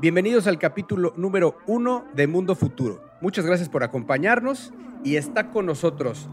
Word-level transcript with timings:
Bienvenidos 0.00 0.46
al 0.46 0.60
capítulo 0.60 1.12
número 1.16 1.58
uno 1.66 2.04
de 2.14 2.28
Mundo 2.28 2.54
Futuro. 2.54 3.02
Muchas 3.20 3.44
gracias 3.44 3.68
por 3.68 3.82
acompañarnos 3.82 4.72
y 5.02 5.16
está 5.16 5.50
con 5.50 5.66
nosotros 5.66 6.28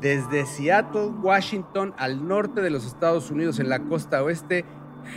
desde 0.00 0.46
Seattle, 0.46 1.08
Washington, 1.20 1.92
al 1.98 2.26
norte 2.26 2.62
de 2.62 2.70
los 2.70 2.86
Estados 2.86 3.30
Unidos, 3.30 3.58
en 3.58 3.68
la 3.68 3.80
costa 3.80 4.22
oeste, 4.22 4.64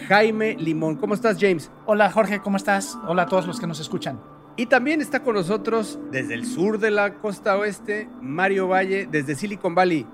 Jaime 0.09 0.57
Limón. 0.59 0.97
¿Cómo 0.97 1.13
estás, 1.13 1.37
James? 1.39 1.71
Hola, 1.85 2.11
Jorge, 2.11 2.41
¿cómo 2.41 2.57
estás? 2.57 2.97
Hola 3.07 3.21
a 3.21 3.27
todos 3.27 3.47
los 3.47 3.61
que 3.61 3.67
nos 3.67 3.79
escuchan. 3.79 4.19
Y 4.57 4.65
también 4.65 4.99
está 4.99 5.23
con 5.23 5.35
nosotros 5.35 5.97
desde 6.11 6.33
el 6.33 6.45
sur 6.45 6.79
de 6.79 6.91
la 6.91 7.21
costa 7.21 7.57
oeste, 7.57 8.09
Mario 8.21 8.67
Valle, 8.67 9.07
desde 9.09 9.33
Silicon 9.35 9.75
Valley, 9.75 10.05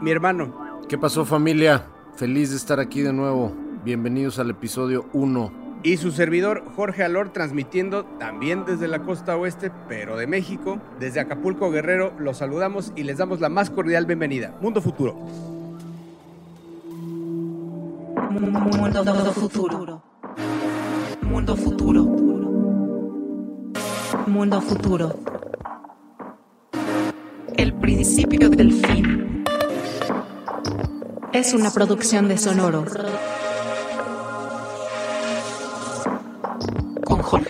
mi 0.00 0.10
hermano. 0.10 0.80
¿Qué 0.88 0.98
pasó 0.98 1.24
familia? 1.24 1.86
Feliz 2.16 2.50
de 2.50 2.56
estar 2.56 2.80
aquí 2.80 3.02
de 3.02 3.12
nuevo. 3.12 3.54
Bienvenidos 3.84 4.40
al 4.40 4.50
episodio 4.50 5.06
1 5.12 5.65
y 5.82 5.96
su 5.98 6.10
servidor 6.10 6.64
Jorge 6.74 7.04
Alor 7.04 7.32
transmitiendo 7.32 8.04
también 8.18 8.64
desde 8.64 8.88
la 8.88 9.00
costa 9.00 9.36
oeste, 9.36 9.70
pero 9.88 10.16
de 10.16 10.26
México, 10.26 10.78
desde 10.98 11.20
Acapulco 11.20 11.70
Guerrero, 11.70 12.12
los 12.18 12.38
saludamos 12.38 12.92
y 12.96 13.04
les 13.04 13.18
damos 13.18 13.40
la 13.40 13.48
más 13.48 13.70
cordial 13.70 14.06
bienvenida. 14.06 14.54
Mundo 14.60 14.80
Futuro. 14.80 15.14
Mundo 18.30 19.32
Futuro. 19.32 20.02
Mundo 21.22 21.56
Futuro. 21.56 22.02
Mundo 24.26 24.60
Futuro. 24.60 25.18
El 27.56 27.72
principio 27.74 28.50
del 28.50 28.72
fin. 28.72 29.44
Es 31.32 31.54
una 31.54 31.70
producción 31.70 32.28
de 32.28 32.38
Sonoro. 32.38 32.84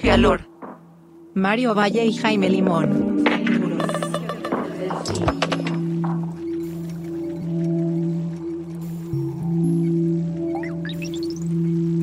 Jorge 0.07 0.13
Alor, 0.13 0.41
Mario 1.35 1.75
Valle 1.75 2.05
y 2.07 2.13
Jaime 2.13 2.49
Limón. 2.49 3.06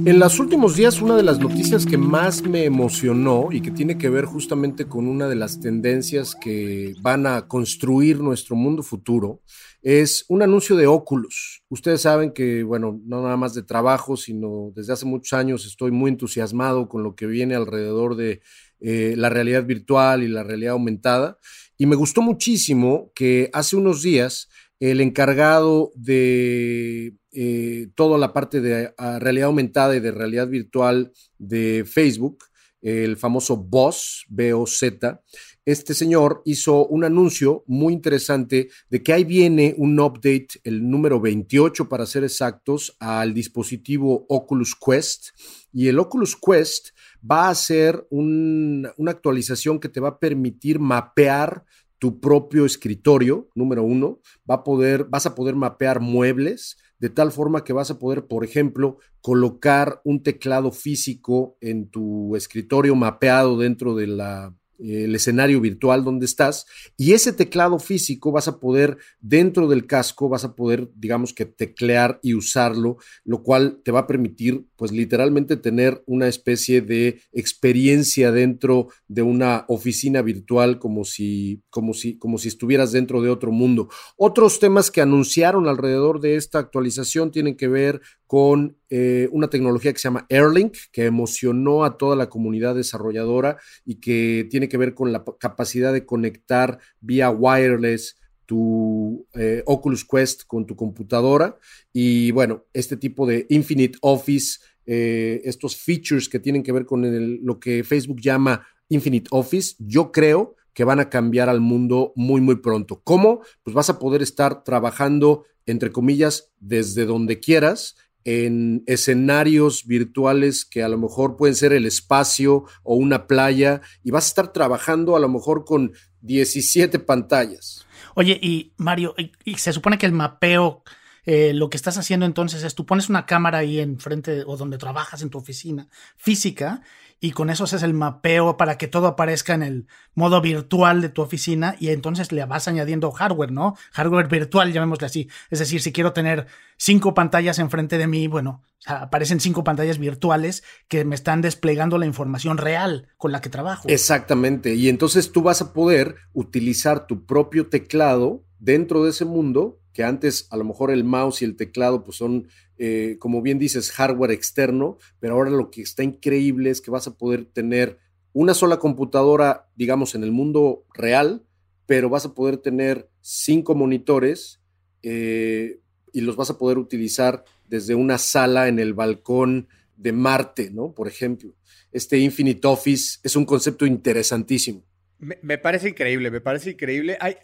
En 0.05 0.19
los 0.19 0.37
últimos 0.37 0.75
días, 0.75 1.01
una 1.01 1.15
de 1.15 1.23
las 1.23 1.39
noticias 1.39 1.85
que 1.85 1.97
más 1.97 2.43
me 2.43 2.65
emocionó 2.65 3.47
y 3.51 3.61
que 3.61 3.71
tiene 3.71 3.97
que 3.97 4.09
ver 4.09 4.25
justamente 4.25 4.85
con 4.85 5.07
una 5.07 5.29
de 5.29 5.35
las 5.35 5.61
tendencias 5.61 6.35
que 6.35 6.93
van 6.99 7.25
a 7.25 7.47
construir 7.47 8.19
nuestro 8.19 8.57
mundo 8.57 8.83
futuro 8.83 9.41
es 9.81 10.25
un 10.27 10.41
anuncio 10.41 10.75
de 10.75 10.87
Oculus. 10.87 11.63
Ustedes 11.69 12.01
saben 12.01 12.33
que, 12.33 12.63
bueno, 12.63 12.99
no 13.05 13.21
nada 13.21 13.37
más 13.37 13.53
de 13.53 13.63
trabajo, 13.63 14.17
sino 14.17 14.73
desde 14.75 14.91
hace 14.91 15.05
muchos 15.05 15.31
años 15.39 15.65
estoy 15.65 15.91
muy 15.91 16.11
entusiasmado 16.11 16.89
con 16.89 17.01
lo 17.01 17.15
que 17.15 17.25
viene 17.25 17.55
alrededor 17.55 18.17
de 18.17 18.41
eh, 18.81 19.13
la 19.15 19.29
realidad 19.29 19.65
virtual 19.65 20.21
y 20.21 20.27
la 20.27 20.43
realidad 20.43 20.73
aumentada. 20.73 21.39
Y 21.77 21.85
me 21.85 21.95
gustó 21.95 22.21
muchísimo 22.21 23.13
que 23.15 23.49
hace 23.53 23.77
unos 23.77 24.01
días 24.01 24.49
el 24.89 24.99
encargado 24.99 25.93
de 25.95 27.15
eh, 27.31 27.87
toda 27.95 28.17
la 28.17 28.33
parte 28.33 28.59
de 28.59 28.93
ah, 28.97 29.17
realidad 29.17 29.47
aumentada 29.47 29.95
y 29.95 30.01
de 30.01 30.11
realidad 30.11 30.49
virtual 30.49 31.13
de 31.37 31.85
Facebook, 31.85 32.43
el 32.81 33.15
famoso 33.15 33.55
BOZ, 33.55 34.25
B-O-Z, 34.27 35.21
este 35.63 35.93
señor 35.93 36.41
hizo 36.43 36.85
un 36.87 37.05
anuncio 37.05 37.63
muy 37.65 37.93
interesante 37.93 38.67
de 38.89 39.01
que 39.01 39.13
ahí 39.13 39.23
viene 39.23 39.73
un 39.77 39.97
update, 39.97 40.49
el 40.65 40.89
número 40.89 41.21
28 41.21 41.87
para 41.87 42.05
ser 42.05 42.25
exactos, 42.25 42.97
al 42.99 43.33
dispositivo 43.33 44.25
Oculus 44.27 44.75
Quest. 44.75 45.29
Y 45.71 45.87
el 45.87 45.97
Oculus 45.97 46.35
Quest 46.35 46.89
va 47.23 47.47
a 47.47 47.55
ser 47.55 48.05
una 48.09 49.11
actualización 49.11 49.79
que 49.79 49.87
te 49.87 50.01
va 50.01 50.09
a 50.09 50.19
permitir 50.19 50.77
mapear 50.79 51.63
tu 52.03 52.19
propio 52.19 52.65
escritorio, 52.65 53.47
número 53.55 53.81
uno, 53.81 54.19
va 54.43 54.55
a 54.55 54.63
poder, 54.65 55.05
vas 55.05 55.25
a 55.25 55.35
poder 55.35 55.55
mapear 55.55 56.01
muebles, 56.01 56.75
de 56.99 57.09
tal 57.09 57.31
forma 57.31 57.63
que 57.63 57.71
vas 57.71 57.91
a 57.91 57.97
poder, 57.97 58.27
por 58.27 58.43
ejemplo, 58.43 58.97
colocar 59.21 60.01
un 60.03 60.21
teclado 60.21 60.73
físico 60.73 61.55
en 61.61 61.89
tu 61.89 62.35
escritorio 62.35 62.93
mapeado 62.93 63.57
dentro 63.57 63.95
de 63.95 64.07
la 64.07 64.53
el 64.83 65.15
escenario 65.15 65.61
virtual 65.61 66.03
donde 66.03 66.25
estás 66.25 66.65
y 66.97 67.13
ese 67.13 67.33
teclado 67.33 67.79
físico 67.79 68.31
vas 68.31 68.47
a 68.47 68.59
poder 68.59 68.97
dentro 69.19 69.67
del 69.67 69.87
casco 69.87 70.29
vas 70.29 70.43
a 70.43 70.55
poder 70.55 70.89
digamos 70.95 71.33
que 71.33 71.45
teclear 71.45 72.19
y 72.21 72.33
usarlo 72.33 72.97
lo 73.23 73.43
cual 73.43 73.81
te 73.83 73.91
va 73.91 74.01
a 74.01 74.07
permitir 74.07 74.65
pues 74.75 74.91
literalmente 74.91 75.55
tener 75.55 76.03
una 76.05 76.27
especie 76.27 76.81
de 76.81 77.21
experiencia 77.31 78.31
dentro 78.31 78.89
de 79.07 79.21
una 79.21 79.65
oficina 79.67 80.21
virtual 80.21 80.79
como 80.79 81.05
si 81.05 81.63
como 81.69 81.93
si 81.93 82.17
como 82.17 82.37
si 82.37 82.49
estuvieras 82.49 82.91
dentro 82.91 83.21
de 83.21 83.29
otro 83.29 83.51
mundo. 83.51 83.89
Otros 84.17 84.59
temas 84.59 84.91
que 84.91 85.01
anunciaron 85.01 85.67
alrededor 85.67 86.19
de 86.19 86.35
esta 86.35 86.59
actualización 86.59 87.31
tienen 87.31 87.55
que 87.55 87.67
ver 87.67 88.01
con 88.27 88.77
eh, 88.89 89.29
una 89.31 89.47
tecnología 89.47 89.93
que 89.93 89.99
se 89.99 90.07
llama 90.07 90.25
Airlink, 90.29 90.75
que 90.91 91.05
emocionó 91.05 91.83
a 91.83 91.97
toda 91.97 92.15
la 92.15 92.29
comunidad 92.29 92.73
desarrolladora 92.73 93.57
y 93.85 93.95
que 93.95 94.47
tiene 94.49 94.67
que 94.67 94.72
ver 94.77 94.93
con 94.93 95.11
la 95.11 95.23
capacidad 95.39 95.93
de 95.93 96.05
conectar 96.05 96.79
vía 96.99 97.29
wireless 97.29 98.17
tu 98.45 99.25
eh, 99.33 99.63
Oculus 99.65 100.05
Quest 100.05 100.43
con 100.45 100.65
tu 100.65 100.75
computadora. 100.75 101.57
Y 101.91 102.31
bueno, 102.31 102.65
este 102.73 102.97
tipo 102.97 103.25
de 103.25 103.45
Infinite 103.49 103.97
Office, 104.01 104.59
eh, 104.85 105.41
estos 105.45 105.75
features 105.77 106.27
que 106.27 106.39
tienen 106.39 106.63
que 106.63 106.71
ver 106.71 106.85
con 106.85 107.03
lo 107.45 107.59
que 107.59 107.83
Facebook 107.83 108.19
llama 108.21 108.65
Infinite 108.89 109.29
Office, 109.31 109.75
yo 109.79 110.11
creo 110.11 110.55
que 110.73 110.83
van 110.83 110.99
a 110.99 111.09
cambiar 111.09 111.49
al 111.49 111.61
mundo 111.61 112.13
muy, 112.15 112.41
muy 112.41 112.55
pronto. 112.55 113.01
¿Cómo? 113.03 113.41
Pues 113.63 113.73
vas 113.73 113.89
a 113.89 113.99
poder 113.99 114.21
estar 114.21 114.63
trabajando, 114.63 115.45
entre 115.65 115.91
comillas, 115.91 116.51
desde 116.59 117.05
donde 117.05 117.39
quieras 117.39 117.95
en 118.25 118.83
escenarios 118.87 119.85
virtuales 119.85 120.65
que 120.65 120.83
a 120.83 120.87
lo 120.87 120.97
mejor 120.97 121.35
pueden 121.35 121.55
ser 121.55 121.73
el 121.73 121.85
espacio 121.85 122.65
o 122.83 122.95
una 122.95 123.27
playa 123.27 123.81
y 124.03 124.11
vas 124.11 124.25
a 124.25 124.27
estar 124.27 124.53
trabajando 124.53 125.15
a 125.15 125.19
lo 125.19 125.29
mejor 125.29 125.65
con 125.65 125.93
17 126.21 126.99
pantallas. 126.99 127.85
Oye, 128.15 128.39
y 128.41 128.73
Mario, 128.77 129.15
y, 129.43 129.55
se 129.55 129.73
supone 129.73 129.97
que 129.97 130.05
el 130.05 130.11
mapeo, 130.11 130.83
eh, 131.25 131.53
lo 131.53 131.69
que 131.69 131.77
estás 131.77 131.97
haciendo 131.97 132.25
entonces 132.25 132.63
es 132.63 132.75
tú 132.75 132.85
pones 132.85 133.09
una 133.09 133.25
cámara 133.25 133.59
ahí 133.59 133.79
enfrente 133.79 134.43
o 134.45 134.57
donde 134.57 134.77
trabajas 134.77 135.21
en 135.21 135.29
tu 135.29 135.37
oficina 135.37 135.87
física 136.17 136.81
y 137.23 137.31
con 137.31 137.49
eso 137.49 137.63
haces 137.63 137.83
el 137.83 137.93
mapeo 137.93 138.57
para 138.57 138.77
que 138.77 138.89
todo 138.89 139.07
aparezca 139.07 139.53
en 139.53 139.63
el 139.63 139.87
modo 140.13 140.41
virtual 140.41 140.99
de 140.99 141.07
tu 141.07 141.21
oficina 141.21 141.77
y 141.79 141.87
entonces 141.87 142.33
le 142.33 142.43
vas 142.43 142.67
añadiendo 142.67 143.09
hardware, 143.13 143.49
¿no? 143.49 143.77
Hardware 143.93 144.27
virtual, 144.27 144.73
llamémosle 144.73 145.07
así. 145.07 145.29
Es 145.49 145.59
decir, 145.59 145.81
si 145.81 145.93
quiero 145.93 146.11
tener 146.11 146.47
cinco 146.75 147.13
pantallas 147.13 147.59
enfrente 147.59 147.97
de 147.97 148.07
mí, 148.07 148.27
bueno, 148.27 148.61
aparecen 148.85 149.39
cinco 149.39 149.63
pantallas 149.63 149.99
virtuales 149.99 150.65
que 150.89 151.05
me 151.05 151.15
están 151.15 151.39
desplegando 151.39 151.97
la 151.97 152.07
información 152.07 152.57
real 152.57 153.07
con 153.15 153.31
la 153.31 153.39
que 153.39 153.49
trabajo. 153.49 153.87
Exactamente. 153.87 154.75
Y 154.75 154.89
entonces 154.89 155.31
tú 155.31 155.43
vas 155.43 155.61
a 155.61 155.71
poder 155.71 156.15
utilizar 156.33 157.07
tu 157.07 157.25
propio 157.25 157.69
teclado 157.69 158.43
dentro 158.59 159.01
de 159.05 159.11
ese 159.11 159.23
mundo 159.23 159.79
que 159.93 160.03
antes 160.03 160.47
a 160.51 160.57
lo 160.57 160.65
mejor 160.65 160.91
el 160.91 161.05
mouse 161.05 161.41
y 161.41 161.45
el 161.45 161.55
teclado 161.55 162.03
pues 162.03 162.17
son 162.17 162.49
eh, 162.77 163.17
como 163.19 163.41
bien 163.41 163.59
dices, 163.59 163.91
hardware 163.91 164.31
externo, 164.31 164.97
pero 165.19 165.35
ahora 165.35 165.51
lo 165.51 165.69
que 165.69 165.81
está 165.81 166.03
increíble 166.03 166.69
es 166.69 166.81
que 166.81 166.91
vas 166.91 167.07
a 167.07 167.15
poder 167.15 167.45
tener 167.45 167.99
una 168.33 168.53
sola 168.53 168.77
computadora, 168.77 169.67
digamos, 169.75 170.15
en 170.15 170.23
el 170.23 170.31
mundo 170.31 170.85
real, 170.93 171.43
pero 171.85 172.09
vas 172.09 172.25
a 172.25 172.33
poder 172.33 172.57
tener 172.57 173.09
cinco 173.21 173.75
monitores 173.75 174.59
eh, 175.03 175.79
y 176.11 176.21
los 176.21 176.35
vas 176.35 176.49
a 176.49 176.57
poder 176.57 176.77
utilizar 176.77 177.43
desde 177.67 177.95
una 177.95 178.17
sala 178.17 178.67
en 178.67 178.79
el 178.79 178.93
balcón 178.93 179.67
de 179.97 180.11
Marte, 180.11 180.71
¿no? 180.71 180.93
Por 180.93 181.07
ejemplo. 181.07 181.53
Este 181.91 182.17
Infinite 182.17 182.67
Office 182.67 183.19
es 183.23 183.35
un 183.35 183.45
concepto 183.45 183.85
interesantísimo. 183.85 184.83
Me, 185.19 185.57
parece 185.57 185.89
increíble, 185.89 186.31
me 186.31 186.41
parece 186.41 186.71
increíble. 186.71 187.17
Hay, 187.21 187.37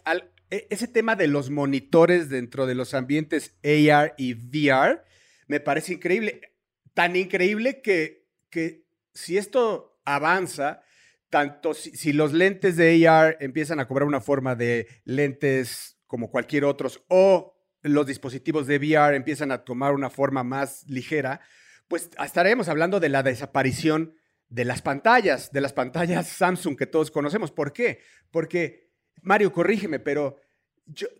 e, 0.50 0.66
ese 0.70 0.88
tema 0.88 1.16
de 1.16 1.28
los 1.28 1.50
monitores 1.50 2.28
dentro 2.28 2.66
de 2.66 2.74
los 2.74 2.94
ambientes 2.94 3.54
AR 3.62 4.14
y 4.18 4.34
VR 4.34 5.02
me 5.50 5.58
parece 5.58 5.94
increíble. 5.94 6.52
Tan 6.94 7.16
increíble 7.16 7.82
que, 7.82 8.28
que 8.50 8.84
si 9.12 9.36
esto 9.36 10.00
avanza, 10.04 10.80
tanto 11.28 11.74
si, 11.74 12.12
los 12.12 12.32
lentes 12.32 12.76
de 12.76 13.08
AR 13.08 13.36
empiezan 13.40 13.80
a 13.80 13.88
cobrar 13.88 14.06
una 14.06 14.20
forma 14.20 14.54
de 14.54 14.86
lentes 15.04 15.98
como 16.06 16.30
cualquier 16.30 16.64
otros 16.64 17.04
o 17.08 17.56
los 17.82 18.06
dispositivos 18.06 18.68
de 18.68 18.76
VR 18.76 19.16
empiezan 19.16 19.50
a 19.50 19.64
tomar 19.64 19.92
una 19.92 20.08
forma 20.08 20.44
más 20.44 20.86
ligera, 20.86 21.40
pues 21.88 22.10
estaremos 22.24 22.68
hablando 22.68 23.00
de 23.00 23.08
la 23.08 23.24
desaparición 23.24 24.14
de 24.48 24.64
las 24.64 24.82
pantallas, 24.82 25.50
de 25.50 25.62
las 25.62 25.72
pantallas 25.72 26.28
Samsung 26.28 26.76
que 26.76 26.86
todos 26.86 27.10
conocemos. 27.10 27.50
¿Por 27.50 27.72
qué? 27.72 28.02
Porque, 28.30 28.92
Mario, 29.22 29.52
corrígeme, 29.52 29.98
pero 29.98 30.36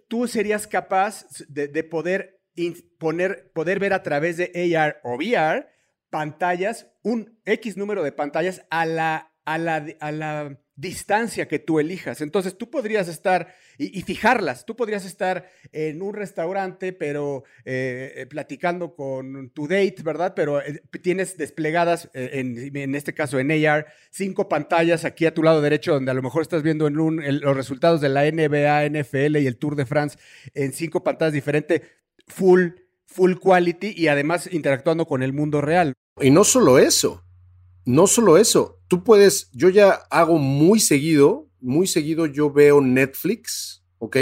tú 0.06 0.28
serías 0.28 0.68
capaz 0.68 1.26
de, 1.48 1.66
de 1.66 1.82
poder 1.82 2.39
poner, 2.98 3.50
poder 3.52 3.78
ver 3.78 3.92
a 3.92 4.02
través 4.02 4.36
de 4.36 4.76
AR 4.76 5.00
o 5.02 5.16
VR 5.16 5.66
pantallas, 6.10 6.88
un 7.02 7.38
X 7.44 7.76
número 7.76 8.02
de 8.02 8.12
pantallas 8.12 8.66
a 8.68 8.84
la, 8.84 9.32
a 9.44 9.58
la, 9.58 9.86
a 10.00 10.12
la 10.12 10.58
distancia 10.74 11.46
que 11.46 11.58
tú 11.58 11.78
elijas. 11.78 12.20
Entonces 12.20 12.56
tú 12.56 12.70
podrías 12.70 13.06
estar 13.08 13.54
y, 13.78 14.02
fijarlas. 14.02 14.66
Tú 14.66 14.76
podrías 14.76 15.04
estar 15.04 15.48
en 15.72 16.02
un 16.02 16.14
restaurante, 16.14 16.92
pero 16.92 17.44
eh, 17.64 18.12
eh, 18.16 18.26
platicando 18.26 18.94
con 18.94 19.50
tu 19.50 19.68
date, 19.68 19.96
¿verdad? 20.02 20.34
Pero 20.34 20.60
eh, 20.60 20.82
tienes 21.02 21.36
desplegadas, 21.36 22.10
en, 22.12 22.94
este 22.94 23.14
caso 23.14 23.38
en 23.38 23.50
AR, 23.66 23.86
cinco 24.10 24.48
pantallas 24.48 25.04
aquí 25.04 25.26
a 25.26 25.34
tu 25.34 25.42
lado 25.42 25.60
derecho, 25.60 25.94
donde 25.94 26.10
a 26.10 26.14
lo 26.14 26.22
mejor 26.22 26.42
estás 26.42 26.62
viendo 26.62 26.86
en 26.86 26.94
los 27.40 27.56
resultados 27.56 28.00
de 28.00 28.08
la 28.08 28.30
NBA, 28.30 28.88
NFL 28.88 29.36
y 29.36 29.46
el 29.46 29.56
Tour 29.56 29.76
de 29.76 29.86
France 29.86 30.18
en 30.54 30.72
cinco 30.72 31.02
pantallas 31.02 31.32
diferentes, 31.32 31.82
full, 32.30 32.68
full 33.06 33.34
quality 33.34 33.92
y 33.96 34.08
además 34.08 34.48
interactuando 34.52 35.06
con 35.06 35.22
el 35.22 35.32
mundo 35.32 35.60
real. 35.60 35.92
Y 36.20 36.30
no 36.30 36.44
solo 36.44 36.78
eso. 36.78 37.22
No 37.86 38.06
solo 38.06 38.36
eso, 38.36 38.78
tú 38.88 39.02
puedes, 39.02 39.50
yo 39.52 39.70
ya 39.70 39.90
hago 40.10 40.36
muy 40.36 40.80
seguido, 40.80 41.48
muy 41.60 41.86
seguido 41.86 42.26
yo 42.26 42.52
veo 42.52 42.80
Netflix, 42.80 43.84
¿ok? 43.98 44.16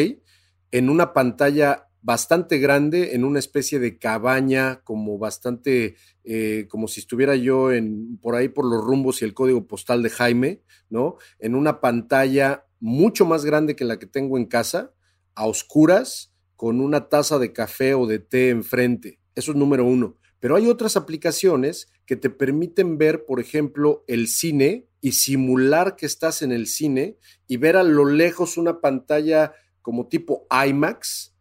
En 0.70 0.90
una 0.90 1.12
pantalla 1.12 1.88
bastante 2.00 2.58
grande, 2.58 3.14
en 3.14 3.24
una 3.24 3.40
especie 3.40 3.80
de 3.80 3.98
cabaña, 3.98 4.80
como 4.84 5.18
bastante, 5.18 5.96
eh, 6.24 6.66
como 6.68 6.86
si 6.86 7.00
estuviera 7.00 7.34
yo 7.34 7.72
en, 7.72 8.18
por 8.18 8.36
ahí 8.36 8.48
por 8.48 8.64
los 8.64 8.82
rumbos 8.82 9.20
y 9.20 9.24
el 9.24 9.34
código 9.34 9.66
postal 9.66 10.02
de 10.02 10.10
Jaime, 10.10 10.62
¿no? 10.88 11.16
En 11.40 11.54
una 11.54 11.80
pantalla 11.80 12.64
mucho 12.78 13.26
más 13.26 13.44
grande 13.44 13.74
que 13.74 13.84
la 13.84 13.98
que 13.98 14.06
tengo 14.06 14.38
en 14.38 14.46
casa, 14.46 14.92
a 15.34 15.46
oscuras, 15.46 16.32
con 16.58 16.80
una 16.80 17.08
taza 17.08 17.38
de 17.38 17.52
café 17.52 17.94
o 17.94 18.08
de 18.08 18.18
té 18.18 18.48
enfrente. 18.48 19.20
Eso 19.36 19.52
es 19.52 19.56
número 19.56 19.84
uno. 19.84 20.16
Pero 20.40 20.56
hay 20.56 20.66
otras 20.66 20.96
aplicaciones 20.96 21.88
que 22.04 22.16
te 22.16 22.30
permiten 22.30 22.98
ver, 22.98 23.26
por 23.26 23.38
ejemplo, 23.38 24.02
el 24.08 24.26
cine 24.26 24.88
y 25.00 25.12
simular 25.12 25.94
que 25.94 26.04
estás 26.04 26.42
en 26.42 26.50
el 26.50 26.66
cine 26.66 27.16
y 27.46 27.58
ver 27.58 27.76
a 27.76 27.84
lo 27.84 28.06
lejos 28.06 28.56
una 28.56 28.80
pantalla 28.80 29.52
como 29.82 30.08
tipo 30.08 30.48
IMAX 30.50 31.32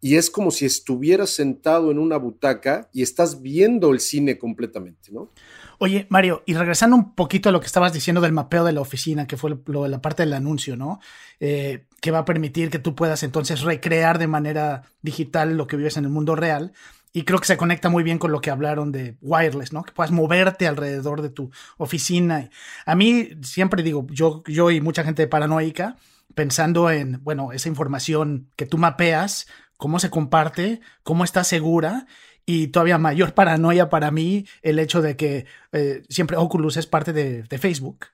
y 0.00 0.16
es 0.16 0.30
como 0.30 0.50
si 0.50 0.66
estuvieras 0.66 1.30
sentado 1.30 1.92
en 1.92 2.00
una 2.00 2.16
butaca 2.16 2.90
y 2.92 3.02
estás 3.02 3.42
viendo 3.42 3.92
el 3.92 4.00
cine 4.00 4.36
completamente, 4.36 5.12
¿no? 5.12 5.30
Oye, 5.78 6.06
Mario, 6.08 6.42
y 6.46 6.54
regresando 6.54 6.96
un 6.96 7.14
poquito 7.14 7.48
a 7.48 7.52
lo 7.52 7.60
que 7.60 7.66
estabas 7.66 7.92
diciendo 7.92 8.20
del 8.20 8.32
mapeo 8.32 8.64
de 8.64 8.72
la 8.72 8.80
oficina, 8.80 9.26
que 9.26 9.36
fue 9.36 9.58
lo 9.66 9.88
la 9.88 10.00
parte 10.00 10.22
del 10.22 10.32
anuncio, 10.32 10.76
¿no? 10.76 11.00
Eh, 11.38 11.84
que 12.00 12.10
va 12.10 12.20
a 12.20 12.24
permitir 12.24 12.70
que 12.70 12.78
tú 12.78 12.94
puedas 12.94 13.22
entonces 13.22 13.60
recrear 13.60 14.18
de 14.18 14.26
manera 14.26 14.82
digital 15.02 15.56
lo 15.56 15.66
que 15.66 15.76
vives 15.76 15.96
en 15.96 16.04
el 16.04 16.10
mundo 16.10 16.34
real. 16.34 16.72
Y 17.12 17.24
creo 17.24 17.38
que 17.38 17.46
se 17.46 17.56
conecta 17.56 17.88
muy 17.88 18.02
bien 18.02 18.18
con 18.18 18.32
lo 18.32 18.40
que 18.40 18.50
hablaron 18.50 18.92
de 18.92 19.16
wireless, 19.22 19.72
¿no? 19.72 19.82
Que 19.82 19.92
puedas 19.92 20.12
moverte 20.12 20.66
alrededor 20.66 21.22
de 21.22 21.30
tu 21.30 21.50
oficina. 21.78 22.50
A 22.84 22.94
mí 22.94 23.30
siempre 23.42 23.82
digo, 23.82 24.06
yo, 24.10 24.42
yo 24.46 24.70
y 24.70 24.80
mucha 24.80 25.02
gente 25.02 25.26
paranoica, 25.26 25.96
pensando 26.34 26.90
en, 26.90 27.22
bueno, 27.22 27.52
esa 27.52 27.68
información 27.68 28.50
que 28.56 28.66
tú 28.66 28.76
mapeas, 28.76 29.46
cómo 29.76 29.98
se 29.98 30.10
comparte, 30.10 30.80
cómo 31.02 31.24
está 31.24 31.44
segura 31.44 32.06
y 32.46 32.68
todavía 32.68 32.96
mayor 32.96 33.34
paranoia 33.34 33.90
para 33.90 34.10
mí 34.10 34.46
el 34.62 34.78
hecho 34.78 35.02
de 35.02 35.16
que 35.16 35.46
eh, 35.72 36.02
siempre 36.08 36.36
Oculus 36.36 36.76
es 36.76 36.86
parte 36.86 37.12
de, 37.12 37.58
Facebook. 37.58 38.06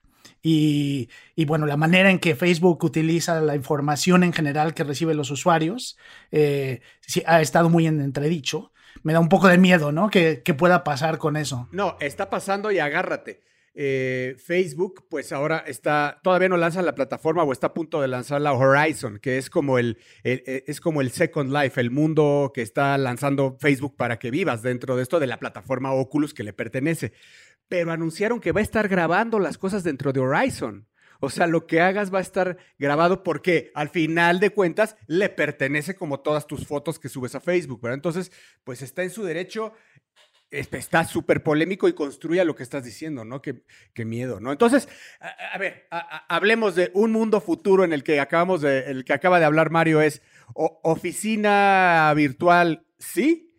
Y, 0.43 1.09
y, 1.37 1.45
bueno, 1.45 1.67
la 1.67 1.77
manera 1.77 2.11
en 2.11 2.19
que 2.19 2.35
Facebook 2.35 2.83
utiliza 2.83 3.41
la 3.41 3.55
información 3.55 4.25
en 4.25 4.33
general 4.33 4.75
que 4.75 4.83
reciben 4.83 5.17
los 5.17 5.31
usuarios 5.31 5.97
eh, 6.33 6.81
ha 7.27 7.41
estado 7.41 7.69
muy 7.69 7.87
en 7.87 8.01
entredicho 8.01 8.73
me 9.03 9.13
da 9.13 9.21
un 9.21 9.29
poco 9.29 9.49
de 9.49 9.59
miedo, 9.59 9.93
¿no? 9.93 10.11
¿Qué, 10.11 10.43
pueda 10.57 10.85
pasar 10.85 11.19
con 11.19 11.37
eso? 11.37 11.69
No, 11.73 11.97
está 12.01 12.31
pasando 12.31 12.71
y 12.71 12.79
agárrate. 12.79 13.41
Eh, 13.75 14.37
Facebook, 14.39 15.07
pues 15.09 15.33
ahora 15.33 15.65
está, 15.67 16.21
todavía 16.23 16.49
no 16.49 16.59
lanza 16.59 16.83
la 16.83 16.95
plataforma 16.95 17.43
o 17.43 17.53
está 17.53 17.69
a 17.69 17.75
punto 17.75 18.03
de 18.03 18.09
lanzar 18.09 18.41
la 18.41 18.53
Horizon, 18.53 19.19
que 19.19 19.39
es 19.39 19.49
como 19.49 19.79
el, 19.79 19.99
es 20.23 20.81
como 20.81 21.01
el 21.01 21.11
Second 21.11 21.53
Life, 21.53 21.81
el 21.81 21.91
mundo 21.91 22.53
que 22.55 22.63
está 22.63 22.99
lanzando 22.99 23.57
Facebook 23.59 23.97
para 23.97 24.19
que 24.19 24.31
vivas 24.31 24.63
dentro 24.63 24.97
de 24.97 25.03
esto 25.03 25.21
de 25.21 25.27
la 25.27 25.39
plataforma 25.39 25.93
Oculus 25.93 26.35
que 26.35 26.45
le 26.45 26.53
pertenece. 26.53 27.13
Pero 27.69 27.93
anunciaron 27.93 28.41
que 28.41 28.53
va 28.53 28.61
a 28.61 28.65
estar 28.65 28.89
grabando 28.89 29.39
las 29.39 29.57
cosas 29.57 29.85
dentro 29.85 30.13
de 30.13 30.21
Horizon. 30.21 30.87
O 31.25 31.31
sea, 31.31 31.47
lo 31.47 31.69
que 31.69 31.81
hagas 31.81 32.13
va 32.13 32.19
a 32.19 32.23
estar 32.23 32.59
grabado 32.81 33.23
porque 33.23 33.71
al 33.75 33.89
final 33.89 34.41
de 34.41 34.51
cuentas 34.51 34.97
le 35.07 35.29
pertenece 35.29 35.95
como 35.95 36.19
todas 36.19 36.49
tus 36.49 36.67
fotos 36.67 36.99
que 36.99 37.09
subes 37.09 37.37
a 37.37 37.41
Facebook, 37.41 37.81
¿verdad? 37.81 37.95
Entonces, 37.95 38.33
pues 38.65 38.83
está 38.83 39.05
en 39.05 39.11
su 39.11 39.23
derecho 39.23 39.73
está 40.53 41.05
súper 41.05 41.43
polémico 41.43 41.89
y 41.89 41.95
construye 41.95 42.45
lo 42.45 42.55
que 42.55 42.63
estás 42.63 42.85
diciendo, 42.85 43.25
¿no? 43.25 43.41
Qué, 43.41 43.63
miedo, 44.05 44.39
¿no? 44.39 44.53
Entonces, 44.53 44.89
a, 45.21 45.57
ver, 45.59 45.87
hablemos 46.29 46.75
de 46.75 46.91
un 46.95 47.11
mundo 47.13 47.41
futuro 47.41 47.85
en 47.85 47.93
el 47.93 48.05
que 48.05 48.21
acabamos 48.21 48.61
de, 48.61 48.91
el 48.91 49.05
que 49.05 49.15
acaba 49.15 49.39
de 49.39 49.47
hablar 49.47 49.71
Mario 49.71 50.03
es 50.03 50.23
oficina 50.55 52.13
virtual, 52.15 52.85
sí, 52.99 53.55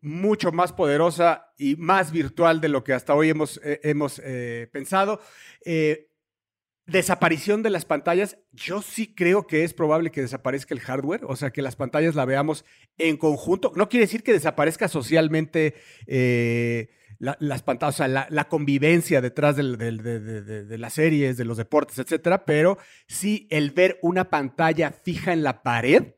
mucho 0.00 0.52
más 0.52 0.72
poderosa 0.72 1.52
y 1.58 1.76
más 1.76 2.12
virtual 2.12 2.60
de 2.60 2.68
lo 2.68 2.84
que 2.84 2.92
hasta 2.92 3.14
hoy 3.14 3.30
hemos, 3.30 3.60
eh, 3.64 3.80
hemos 3.82 4.20
eh, 4.24 4.68
pensado. 4.72 5.20
Eh, 5.64 6.09
desaparición 6.90 7.62
de 7.62 7.70
las 7.70 7.84
pantallas, 7.84 8.38
yo 8.52 8.82
sí 8.82 9.14
creo 9.14 9.46
que 9.46 9.64
es 9.64 9.72
probable 9.72 10.10
que 10.10 10.22
desaparezca 10.22 10.74
el 10.74 10.80
hardware, 10.80 11.24
o 11.24 11.36
sea, 11.36 11.50
que 11.50 11.62
las 11.62 11.76
pantallas 11.76 12.14
la 12.14 12.24
veamos 12.24 12.64
en 12.98 13.16
conjunto. 13.16 13.72
No 13.76 13.88
quiere 13.88 14.06
decir 14.06 14.22
que 14.22 14.32
desaparezca 14.32 14.88
socialmente 14.88 15.74
eh, 16.06 16.90
las 17.18 17.62
pantallas, 17.62 17.94
o 17.94 17.98
sea, 17.98 18.08
la, 18.08 18.48
convivencia 18.48 19.20
detrás 19.20 19.56
de, 19.56 20.78
las 20.78 20.92
series, 20.94 21.36
de 21.36 21.44
los 21.44 21.58
deportes, 21.58 21.98
etcétera, 21.98 22.44
pero 22.44 22.78
sí 23.06 23.46
el 23.50 23.70
ver 23.70 23.98
una 24.02 24.30
pantalla 24.30 24.90
fija 24.90 25.32
en 25.32 25.42
la 25.42 25.62
pared. 25.62 26.14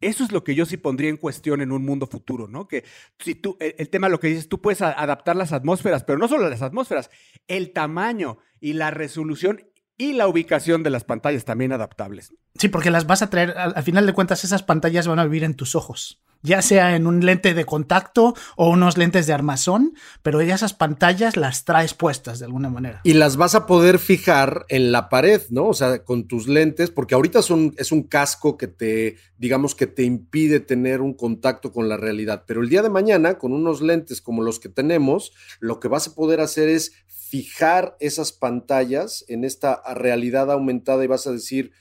Eso 0.00 0.22
es 0.22 0.32
lo 0.32 0.44
que 0.44 0.54
yo 0.54 0.66
sí 0.66 0.76
pondría 0.76 1.08
en 1.08 1.16
cuestión 1.16 1.62
en 1.62 1.72
un 1.72 1.82
mundo 1.82 2.06
futuro, 2.06 2.46
¿no? 2.46 2.68
Que 2.68 2.84
si 3.18 3.34
tú, 3.34 3.56
el 3.58 3.88
tema, 3.88 4.10
lo 4.10 4.20
que 4.20 4.26
dices, 4.26 4.50
tú 4.50 4.60
puedes 4.60 4.82
adaptar 4.82 5.34
las 5.34 5.52
atmósferas, 5.52 6.04
pero 6.04 6.18
no 6.18 6.28
solo 6.28 6.48
las 6.50 6.60
atmósferas, 6.60 7.10
el 7.48 7.72
tamaño 7.72 8.38
y 8.60 8.74
la 8.74 8.90
resolución 8.90 9.62
y 9.96 10.12
la 10.12 10.28
ubicación 10.28 10.82
de 10.82 10.90
las 10.90 11.04
pantallas 11.04 11.44
también 11.44 11.72
adaptables. 11.72 12.32
Sí, 12.56 12.68
porque 12.68 12.90
las 12.90 13.06
vas 13.06 13.22
a 13.22 13.30
traer, 13.30 13.56
al, 13.56 13.82
final 13.82 14.06
de 14.06 14.12
cuentas, 14.12 14.44
esas 14.44 14.62
pantallas 14.62 15.06
van 15.06 15.18
a 15.18 15.24
vivir 15.24 15.44
en 15.44 15.54
tus 15.54 15.74
ojos, 15.74 16.22
ya 16.42 16.62
sea 16.62 16.94
en 16.94 17.06
un 17.06 17.24
lente 17.24 17.54
de 17.54 17.64
contacto 17.64 18.34
o 18.56 18.70
unos 18.70 18.96
lentes 18.96 19.26
de 19.26 19.32
armazón, 19.32 19.94
pero 20.22 20.42
ya 20.42 20.54
esas 20.54 20.72
pantallas 20.72 21.36
las 21.36 21.64
traes 21.64 21.94
puestas 21.94 22.38
de 22.38 22.44
alguna 22.46 22.70
manera. 22.70 23.00
Y 23.02 23.14
las 23.14 23.36
vas 23.36 23.54
a 23.54 23.66
poder 23.66 23.98
fijar 23.98 24.66
en 24.68 24.92
la 24.92 25.08
pared, 25.08 25.42
¿no? 25.50 25.66
O 25.66 25.74
sea, 25.74 26.04
con 26.04 26.28
tus 26.28 26.48
lentes, 26.48 26.90
porque 26.90 27.14
ahorita 27.14 27.42
son, 27.42 27.74
es 27.76 27.92
un 27.92 28.04
casco 28.04 28.56
que 28.56 28.68
te, 28.68 29.16
digamos, 29.38 29.74
que 29.74 29.86
te 29.86 30.02
impide 30.02 30.60
tener 30.60 31.00
un 31.00 31.14
contacto 31.14 31.72
con 31.72 31.88
la 31.88 31.96
realidad, 31.96 32.44
pero 32.46 32.62
el 32.62 32.68
día 32.68 32.82
de 32.82 32.90
mañana, 32.90 33.38
con 33.38 33.52
unos 33.52 33.80
lentes 33.80 34.20
como 34.20 34.42
los 34.42 34.60
que 34.60 34.68
tenemos, 34.68 35.32
lo 35.60 35.80
que 35.80 35.88
vas 35.88 36.08
a 36.08 36.14
poder 36.14 36.40
hacer 36.40 36.68
es 36.68 36.92
fijar 37.34 37.96
esas 37.98 38.30
pantallas 38.30 39.24
en 39.26 39.42
esta 39.42 39.82
realidad 39.92 40.52
aumentada 40.52 41.02
y 41.02 41.08
vas 41.08 41.26
a 41.26 41.32
decir, 41.32 41.72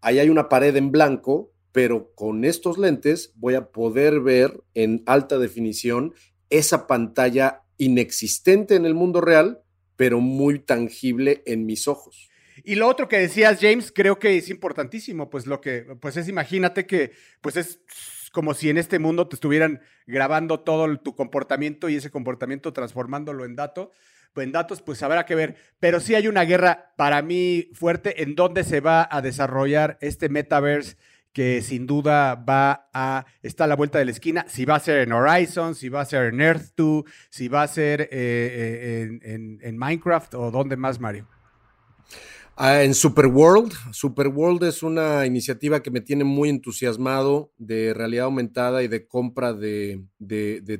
ahí 0.00 0.18
hay 0.18 0.30
una 0.30 0.48
pared 0.48 0.74
en 0.76 0.92
blanco, 0.92 1.52
pero 1.72 2.14
con 2.14 2.46
estos 2.46 2.78
lentes 2.78 3.34
voy 3.36 3.54
a 3.54 3.66
poder 3.66 4.20
ver 4.20 4.62
en 4.72 5.02
alta 5.04 5.36
definición 5.36 6.14
esa 6.48 6.86
pantalla 6.86 7.64
inexistente 7.76 8.76
en 8.76 8.86
el 8.86 8.94
mundo 8.94 9.20
real, 9.20 9.60
pero 9.96 10.20
muy 10.20 10.58
tangible 10.58 11.42
en 11.44 11.66
mis 11.66 11.86
ojos. 11.86 12.30
Y 12.64 12.76
lo 12.76 12.88
otro 12.88 13.06
que 13.06 13.18
decías, 13.18 13.58
James, 13.60 13.92
creo 13.94 14.18
que 14.18 14.38
es 14.38 14.48
importantísimo, 14.48 15.28
pues 15.28 15.46
lo 15.46 15.60
que, 15.60 15.82
pues 16.00 16.16
es, 16.16 16.28
imagínate 16.28 16.86
que, 16.86 17.12
pues 17.42 17.58
es 17.58 17.78
como 18.32 18.54
si 18.54 18.70
en 18.70 18.78
este 18.78 18.98
mundo 18.98 19.28
te 19.28 19.36
estuvieran 19.36 19.82
grabando 20.06 20.60
todo 20.60 20.98
tu 20.98 21.14
comportamiento 21.14 21.90
y 21.90 21.96
ese 21.96 22.10
comportamiento 22.10 22.72
transformándolo 22.72 23.44
en 23.44 23.54
dato 23.54 23.92
en 24.36 24.52
datos, 24.52 24.82
pues 24.82 25.02
habrá 25.02 25.26
que 25.26 25.34
ver. 25.34 25.56
Pero 25.80 26.00
sí 26.00 26.14
hay 26.14 26.28
una 26.28 26.42
guerra 26.42 26.92
para 26.96 27.22
mí 27.22 27.68
fuerte 27.72 28.22
en 28.22 28.34
donde 28.34 28.64
se 28.64 28.80
va 28.80 29.08
a 29.10 29.22
desarrollar 29.22 29.98
este 30.00 30.28
metaverse 30.28 30.96
que 31.32 31.62
sin 31.62 31.86
duda 31.86 32.36
va 32.36 32.88
a 32.94 33.26
estar 33.42 33.64
a 33.64 33.68
la 33.68 33.74
vuelta 33.74 33.98
de 33.98 34.04
la 34.04 34.12
esquina, 34.12 34.46
si 34.48 34.64
va 34.64 34.76
a 34.76 34.80
ser 34.80 34.98
en 34.98 35.12
Horizon, 35.12 35.74
si 35.74 35.88
va 35.88 36.00
a 36.00 36.04
ser 36.04 36.26
en 36.26 36.40
Earth 36.40 36.74
2, 36.76 37.04
si 37.28 37.48
va 37.48 37.64
a 37.64 37.68
ser 37.68 38.02
eh, 38.02 38.08
eh, 38.12 39.18
en, 39.22 39.58
en 39.60 39.76
Minecraft 39.76 40.34
o 40.34 40.52
dónde 40.52 40.76
más, 40.76 41.00
Mario. 41.00 41.26
Ah, 42.56 42.84
en 42.84 42.94
Superworld, 42.94 43.72
Superworld 43.92 44.62
es 44.62 44.84
una 44.84 45.26
iniciativa 45.26 45.82
que 45.82 45.90
me 45.90 46.00
tiene 46.00 46.22
muy 46.22 46.48
entusiasmado 46.48 47.52
de 47.58 47.92
realidad 47.94 48.26
aumentada 48.26 48.84
y 48.84 48.88
de 48.88 49.08
compra 49.08 49.52
de, 49.52 50.04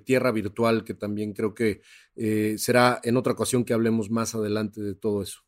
tierra 0.05 0.31
virtual, 0.31 0.85
que 0.85 0.95
también 0.95 1.33
creo 1.33 1.53
que 1.53 1.81
eh, 2.15 2.55
será 2.59 3.01
en 3.03 3.17
otra 3.17 3.33
ocasión 3.33 3.65
que 3.65 3.73
hablemos 3.73 4.09
más 4.09 4.37
adelante 4.37 4.81
de 4.81 4.95
todo 4.95 5.21
eso. 5.21 5.41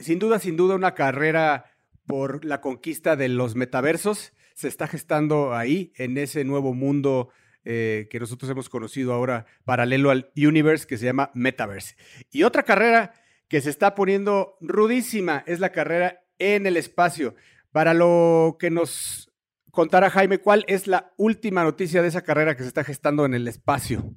Sin 0.00 0.18
duda, 0.18 0.40
sin 0.40 0.56
duda, 0.56 0.74
una 0.74 0.94
carrera 0.94 1.66
por 2.04 2.44
la 2.44 2.60
conquista 2.60 3.14
de 3.14 3.28
los 3.28 3.54
metaversos 3.54 4.32
se 4.54 4.66
está 4.66 4.88
gestando 4.88 5.54
ahí, 5.54 5.92
en 5.96 6.18
ese 6.18 6.44
nuevo 6.44 6.74
mundo 6.74 7.30
eh, 7.64 8.08
que 8.10 8.18
nosotros 8.18 8.50
hemos 8.50 8.68
conocido 8.68 9.12
ahora 9.12 9.46
paralelo 9.64 10.10
al 10.10 10.32
universe 10.36 10.84
que 10.84 10.98
se 10.98 11.04
llama 11.04 11.30
Metaverse. 11.32 11.94
Y 12.32 12.42
otra 12.42 12.64
carrera 12.64 13.12
que 13.52 13.60
se 13.60 13.68
está 13.68 13.94
poniendo 13.94 14.56
rudísima 14.62 15.44
es 15.46 15.60
la 15.60 15.72
carrera 15.72 16.24
en 16.38 16.66
el 16.66 16.78
espacio. 16.78 17.34
Para 17.70 17.92
lo 17.92 18.56
que 18.58 18.70
nos 18.70 19.30
contara 19.70 20.08
Jaime, 20.08 20.38
¿cuál 20.38 20.64
es 20.68 20.86
la 20.86 21.12
última 21.18 21.62
noticia 21.62 22.00
de 22.00 22.08
esa 22.08 22.22
carrera 22.22 22.56
que 22.56 22.62
se 22.62 22.68
está 22.68 22.82
gestando 22.82 23.26
en 23.26 23.34
el 23.34 23.46
espacio? 23.46 24.16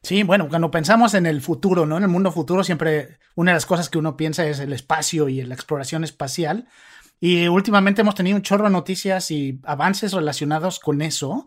Sí, 0.00 0.22
bueno, 0.22 0.48
cuando 0.48 0.70
pensamos 0.70 1.12
en 1.12 1.26
el 1.26 1.42
futuro, 1.42 1.84
¿no? 1.84 1.98
En 1.98 2.04
el 2.04 2.08
mundo 2.08 2.32
futuro 2.32 2.64
siempre 2.64 3.18
una 3.34 3.50
de 3.50 3.56
las 3.56 3.66
cosas 3.66 3.90
que 3.90 3.98
uno 3.98 4.16
piensa 4.16 4.46
es 4.46 4.60
el 4.60 4.72
espacio 4.72 5.28
y 5.28 5.42
la 5.42 5.54
exploración 5.54 6.02
espacial. 6.02 6.66
Y 7.20 7.46
últimamente 7.48 8.00
hemos 8.00 8.14
tenido 8.14 8.34
un 8.34 8.42
chorro 8.42 8.64
de 8.64 8.70
noticias 8.70 9.30
y 9.30 9.60
avances 9.64 10.14
relacionados 10.14 10.80
con 10.80 11.02
eso, 11.02 11.46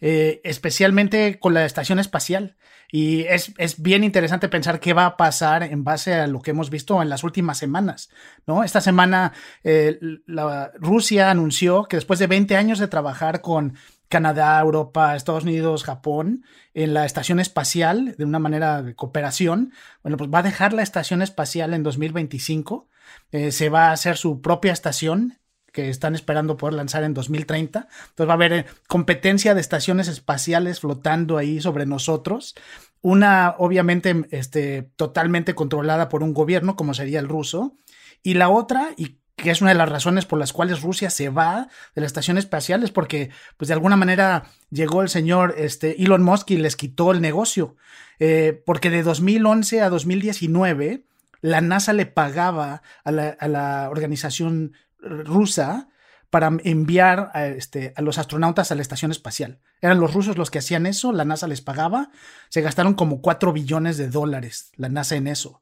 eh, 0.00 0.40
especialmente 0.44 1.38
con 1.38 1.54
la 1.54 1.64
estación 1.64 1.98
espacial. 1.98 2.56
Y 2.92 3.22
es, 3.22 3.52
bien 3.78 4.02
interesante 4.02 4.48
pensar 4.48 4.80
qué 4.80 4.92
va 4.94 5.06
a 5.06 5.16
pasar 5.16 5.62
en 5.62 5.84
base 5.84 6.14
a 6.14 6.26
lo 6.26 6.40
que 6.42 6.50
hemos 6.50 6.70
visto 6.70 7.00
en 7.00 7.08
las 7.08 7.22
últimas 7.22 7.58
semanas. 7.58 8.10
¿no? 8.46 8.64
Esta 8.64 8.80
semana 8.80 9.32
eh, 9.62 9.98
la, 10.26 10.72
Rusia 10.74 11.30
anunció 11.30 11.84
que 11.84 11.96
después 11.96 12.18
de 12.18 12.26
20 12.26 12.56
años 12.56 12.78
de 12.78 12.88
trabajar 12.88 13.42
con 13.42 13.74
Canadá, 14.08 14.58
Europa, 14.58 15.14
Estados 15.14 15.44
Unidos, 15.44 15.84
Japón, 15.84 16.44
en 16.74 16.94
la 16.94 17.06
estación 17.06 17.38
espacial 17.38 18.16
de 18.18 18.24
una 18.24 18.40
manera 18.40 18.82
de 18.82 18.96
cooperación. 18.96 19.72
Bueno, 20.02 20.16
pues 20.16 20.28
va 20.28 20.40
a 20.40 20.42
dejar 20.42 20.72
la 20.72 20.82
estación 20.82 21.22
espacial 21.22 21.74
en 21.74 21.84
2025. 21.84 22.88
Eh, 23.30 23.52
se 23.52 23.68
va 23.68 23.88
a 23.88 23.92
hacer 23.92 24.16
su 24.16 24.40
propia 24.40 24.72
estación 24.72 25.39
que 25.72 25.88
están 25.88 26.14
esperando 26.14 26.56
poder 26.56 26.74
lanzar 26.74 27.04
en 27.04 27.14
2030. 27.14 27.88
Entonces 28.10 28.28
va 28.28 28.32
a 28.32 28.34
haber 28.34 28.52
eh, 28.52 28.66
competencia 28.86 29.54
de 29.54 29.60
estaciones 29.60 30.08
espaciales 30.08 30.80
flotando 30.80 31.38
ahí 31.38 31.60
sobre 31.60 31.86
nosotros. 31.86 32.54
Una, 33.02 33.54
obviamente, 33.58 34.26
este, 34.30 34.90
totalmente 34.96 35.54
controlada 35.54 36.08
por 36.08 36.22
un 36.22 36.34
gobierno, 36.34 36.76
como 36.76 36.94
sería 36.94 37.20
el 37.20 37.28
ruso. 37.28 37.74
Y 38.22 38.34
la 38.34 38.50
otra, 38.50 38.90
y 38.96 39.20
que 39.36 39.50
es 39.50 39.60
una 39.60 39.70
de 39.70 39.76
las 39.76 39.88
razones 39.88 40.26
por 40.26 40.38
las 40.38 40.52
cuales 40.52 40.82
Rusia 40.82 41.10
se 41.10 41.28
va 41.30 41.68
de 41.94 42.00
la 42.00 42.06
estación 42.06 42.38
espacial, 42.38 42.82
es 42.82 42.90
porque, 42.90 43.30
pues 43.56 43.68
de 43.68 43.74
alguna 43.74 43.96
manera, 43.96 44.44
llegó 44.70 45.02
el 45.02 45.08
señor 45.08 45.54
este, 45.56 46.02
Elon 46.02 46.22
Musk 46.22 46.50
y 46.50 46.56
les 46.58 46.76
quitó 46.76 47.12
el 47.12 47.20
negocio. 47.20 47.76
Eh, 48.18 48.62
porque 48.66 48.90
de 48.90 49.02
2011 49.02 49.80
a 49.80 49.88
2019, 49.88 51.04
la 51.40 51.60
NASA 51.60 51.92
le 51.92 52.06
pagaba 52.06 52.82
a 53.02 53.12
la, 53.12 53.28
a 53.28 53.48
la 53.48 53.88
organización 53.90 54.74
rusa 55.02 55.88
para 56.30 56.50
enviar 56.64 57.30
a, 57.34 57.46
este, 57.46 57.92
a 57.96 58.02
los 58.02 58.18
astronautas 58.18 58.70
a 58.70 58.74
la 58.76 58.82
estación 58.82 59.10
espacial. 59.10 59.58
Eran 59.80 59.98
los 59.98 60.14
rusos 60.14 60.38
los 60.38 60.50
que 60.50 60.60
hacían 60.60 60.86
eso, 60.86 61.12
la 61.12 61.24
NASA 61.24 61.48
les 61.48 61.60
pagaba, 61.60 62.10
se 62.48 62.60
gastaron 62.60 62.94
como 62.94 63.20
4 63.20 63.52
billones 63.52 63.96
de 63.96 64.08
dólares 64.08 64.70
la 64.76 64.88
NASA 64.88 65.16
en 65.16 65.26
eso. 65.26 65.60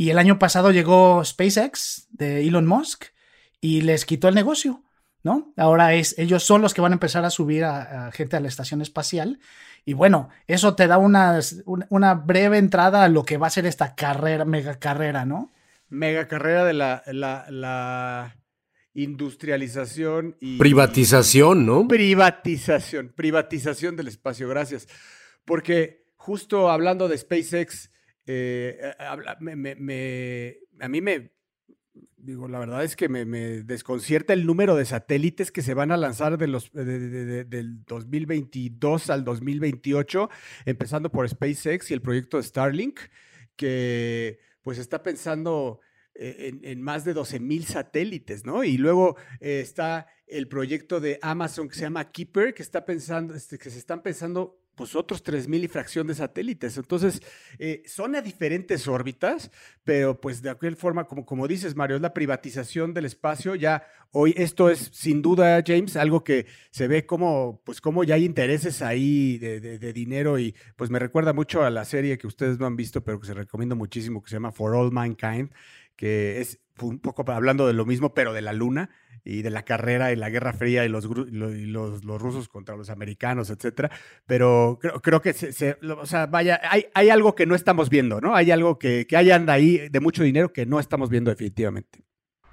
Y 0.00 0.08
el 0.08 0.18
año 0.18 0.38
pasado 0.38 0.70
llegó 0.70 1.22
SpaceX 1.22 2.08
de 2.10 2.46
Elon 2.46 2.66
Musk 2.66 3.04
y 3.60 3.82
les 3.82 4.06
quitó 4.06 4.28
el 4.28 4.34
negocio, 4.34 4.82
¿no? 5.22 5.52
Ahora 5.58 5.92
es, 5.92 6.18
ellos 6.18 6.42
son 6.42 6.62
los 6.62 6.72
que 6.72 6.80
van 6.80 6.92
a 6.92 6.94
empezar 6.94 7.26
a 7.26 7.30
subir 7.30 7.64
a, 7.64 8.10
gente 8.12 8.36
a 8.36 8.40
la 8.40 8.48
estación 8.48 8.80
espacial. 8.80 9.40
Y 9.84 9.92
bueno, 9.92 10.30
eso 10.46 10.74
te 10.74 10.86
da 10.86 10.96
una, 10.96 11.38
una, 11.66 12.14
breve 12.14 12.56
entrada 12.56 13.04
a 13.04 13.08
lo 13.08 13.24
que 13.24 13.36
va 13.36 13.48
a 13.48 13.50
ser 13.50 13.66
esta 13.66 13.94
carrera, 13.94 14.46
mega 14.46 14.78
carrera, 14.78 15.26
¿no? 15.26 15.50
Mega 15.90 16.28
carrera 16.28 16.64
de 16.64 16.72
la, 16.72 17.02
la, 17.06 18.36
industrialización 18.94 20.36
y... 20.40 20.58
Privatización, 20.58 21.66
¿no? 21.66 21.86
Privatización, 21.86 23.12
privatización 23.14 23.96
del 23.96 24.08
espacio, 24.08 24.48
gracias. 24.48 24.88
Porque 25.44 26.06
justo 26.16 26.70
hablando 26.70 27.08
de 27.08 27.18
SpaceX, 27.18 27.90
eh, 28.26 28.94
a 28.98 29.36
mí 30.88 31.00
me, 31.00 31.32
digo, 32.16 32.48
la 32.48 32.58
verdad 32.58 32.84
es 32.84 32.94
que 32.94 33.08
me, 33.08 33.24
desconcierta 33.64 34.32
el 34.32 34.46
número 34.46 34.76
de 34.76 34.84
satélites 34.84 35.50
que 35.50 35.62
se 35.62 35.74
van 35.74 35.92
a 35.92 35.96
lanzar 35.96 36.36
de 36.38 36.46
los, 36.46 36.70
del 36.72 37.84
2022 37.84 39.10
al 39.10 39.24
2028, 39.24 40.30
empezando 40.66 41.10
por 41.10 41.28
SpaceX 41.28 41.90
y 41.90 41.94
el 41.94 42.02
proyecto 42.02 42.36
de 42.36 42.42
Starlink, 42.42 43.00
que 43.56 44.38
pues 44.62 44.78
está 44.78 45.02
pensando 45.02 45.80
eh, 46.14 46.52
en, 46.62 46.82
más 46.82 47.04
de 47.04 47.14
12 47.14 47.40
mil 47.40 47.64
satélites, 47.64 48.44
¿no? 48.44 48.64
Y 48.64 48.76
luego 48.76 49.16
eh, 49.40 49.60
está 49.60 50.06
el 50.26 50.48
proyecto 50.48 51.00
de 51.00 51.18
Amazon 51.22 51.68
que 51.68 51.74
se 51.74 51.82
llama 51.82 52.10
Keeper, 52.10 52.54
que 52.54 52.62
está 52.62 52.84
pensando, 52.84 53.34
este, 53.34 53.58
que 53.58 53.70
se 53.70 53.78
están 53.78 54.02
pensando 54.02 54.60
pues 54.80 54.96
otros 54.96 55.22
3.000 55.22 55.64
y 55.64 55.68
fracción 55.68 56.06
de 56.06 56.14
satélites. 56.14 56.78
Entonces, 56.78 57.20
eh, 57.58 57.82
son 57.84 58.16
a 58.16 58.22
diferentes 58.22 58.88
órbitas, 58.88 59.50
pero 59.84 60.18
pues 60.18 60.40
de 60.40 60.48
aquella 60.48 60.74
forma, 60.74 61.04
como, 61.04 61.26
como 61.26 61.46
dices, 61.46 61.76
Mario, 61.76 61.96
es 61.96 62.02
la 62.02 62.14
privatización 62.14 62.94
del 62.94 63.04
espacio. 63.04 63.54
Ya 63.56 63.86
hoy 64.10 64.32
esto 64.38 64.70
es 64.70 64.90
sin 64.94 65.20
duda, 65.20 65.62
James, 65.66 65.96
algo 65.96 66.24
que 66.24 66.46
se 66.70 66.88
ve 66.88 67.04
como, 67.04 67.60
pues 67.62 67.82
como 67.82 68.04
ya 68.04 68.14
hay 68.14 68.24
intereses 68.24 68.80
ahí 68.80 69.36
de, 69.36 69.60
de, 69.60 69.92
dinero 69.92 70.38
y 70.38 70.54
pues 70.76 70.88
me 70.88 70.98
recuerda 70.98 71.34
mucho 71.34 71.62
a 71.62 71.68
la 71.68 71.84
serie 71.84 72.16
que 72.16 72.26
ustedes 72.26 72.58
no 72.58 72.64
han 72.64 72.76
visto, 72.76 73.04
pero 73.04 73.20
que 73.20 73.26
se 73.26 73.34
recomiendo 73.34 73.76
muchísimo, 73.76 74.22
que 74.22 74.30
se 74.30 74.36
llama 74.36 74.50
For 74.50 74.74
All 74.74 74.92
Mankind, 74.92 75.50
que 76.00 76.40
es 76.40 76.58
un 76.80 76.98
poco 76.98 77.30
hablando 77.30 77.66
de 77.66 77.74
lo 77.74 77.84
mismo, 77.84 78.14
pero 78.14 78.32
de 78.32 78.40
la 78.40 78.54
luna 78.54 78.88
y 79.22 79.42
de 79.42 79.50
la 79.50 79.66
carrera 79.66 80.10
y 80.10 80.16
la 80.16 80.30
Guerra 80.30 80.54
Fría 80.54 80.82
y 80.86 80.88
los, 80.88 81.04
los, 81.04 82.02
los, 82.02 82.22
rusos 82.22 82.48
contra 82.48 82.74
los 82.74 82.88
americanos, 82.88 83.50
etcétera. 83.50 83.90
Pero 84.24 84.78
creo, 84.80 85.02
creo 85.02 85.20
que, 85.20 85.34
se, 85.34 85.76
o 85.82 86.06
sea, 86.06 86.24
vaya, 86.24 86.58
hay, 86.70 86.86
hay 86.94 87.10
algo 87.10 87.34
que 87.34 87.44
no 87.44 87.54
estamos 87.54 87.90
viendo, 87.90 88.18
¿no? 88.22 88.34
Hay 88.34 88.50
algo 88.50 88.78
que, 88.78 89.06
que 89.06 89.18
hay 89.18 89.30
ahí 89.30 89.90
de 89.90 90.00
mucho 90.00 90.22
dinero 90.22 90.54
que 90.54 90.64
no 90.64 90.80
estamos 90.80 91.10
viendo 91.10 91.30
definitivamente. 91.30 92.02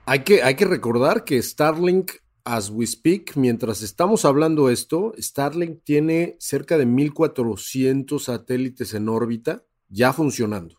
Hay 0.05 0.25
que, 0.25 0.43
hay 0.43 0.55
que 0.55 0.65
recordar 0.65 1.23
que 1.23 1.41
Starlink, 1.41 2.11
as 2.43 2.69
we 2.69 2.85
speak, 2.85 3.37
mientras 3.37 3.81
estamos 3.81 4.25
hablando 4.25 4.69
esto, 4.69 5.13
Starlink 5.17 5.85
tiene 5.85 6.35
cerca 6.41 6.77
de 6.77 6.85
1.400 6.85 8.19
satélites 8.19 8.93
en 8.93 9.07
órbita 9.07 9.63
ya 9.87 10.11
funcionando. 10.11 10.76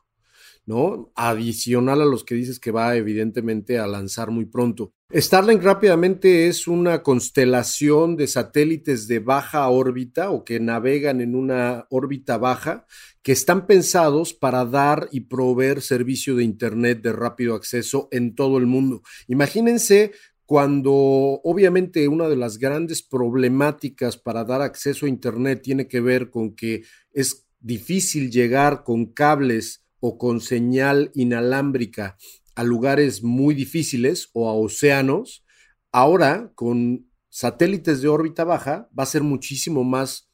¿No? 0.69 1.11
Adicional 1.17 2.03
a 2.03 2.05
los 2.05 2.25
que 2.25 2.35
dices 2.35 2.61
que 2.61 2.71
va 2.71 2.95
evidentemente 2.95 3.79
a 3.79 3.87
lanzar 3.87 4.31
muy 4.31 4.45
pronto. 4.45 4.93
Starlink 5.11 5.63
rápidamente 5.63 6.47
es 6.47 6.69
una 6.69 7.03
constelación 7.03 8.17
de 8.17 8.27
satélites 8.27 9.09
de 9.09 9.21
baja 9.21 9.67
órbita 9.71 10.31
o 10.31 10.45
que 10.45 10.61
navegan 10.61 11.23
en 11.23 11.35
una 11.35 11.87
órbita 11.89 12.37
baja 12.37 12.87
que 13.23 13.33
están 13.33 13.67
pensados 13.67 14.35
para 14.35 14.67
dar 14.67 15.09
y 15.11 15.21
proveer 15.21 15.81
servicio 15.81 16.37
de 16.37 16.45
Internet 16.45 17.01
de 17.01 17.15
rápido 17.15 17.55
acceso 17.55 18.09
en 18.11 18.35
todo 18.35 18.59
el 18.59 18.67
mundo. 18.67 19.01
Imagínense 19.27 20.13
cuando 20.45 20.93
obviamente 20.93 22.09
una 22.09 22.29
de 22.29 22.37
las 22.37 22.59
grandes 22.59 23.03
problemáticas 23.03 24.19
para 24.19 24.45
dar 24.45 24.61
acceso 24.61 25.07
a 25.07 25.09
Internet 25.09 25.63
tiene 25.63 25.89
que 25.89 26.01
ver 26.01 26.29
con 26.29 26.55
que 26.55 26.83
es 27.11 27.47
difícil 27.59 28.31
llegar 28.31 28.85
con 28.85 29.07
cables 29.07 29.88
o 30.01 30.19
con 30.19 30.41
señal 30.41 31.11
inalámbrica 31.15 32.17
a 32.55 32.65
lugares 32.65 33.23
muy 33.23 33.55
difíciles 33.55 34.31
o 34.33 34.49
a 34.49 34.55
océanos, 34.55 35.45
ahora 35.93 36.53
con 36.55 37.09
satélites 37.29 38.03
de 38.03 38.09
órbita 38.09 38.45
baja 38.45 38.89
va 38.99 39.05
a 39.05 39.07
ser 39.07 39.23
muchísimo 39.23 39.85
más 39.85 40.29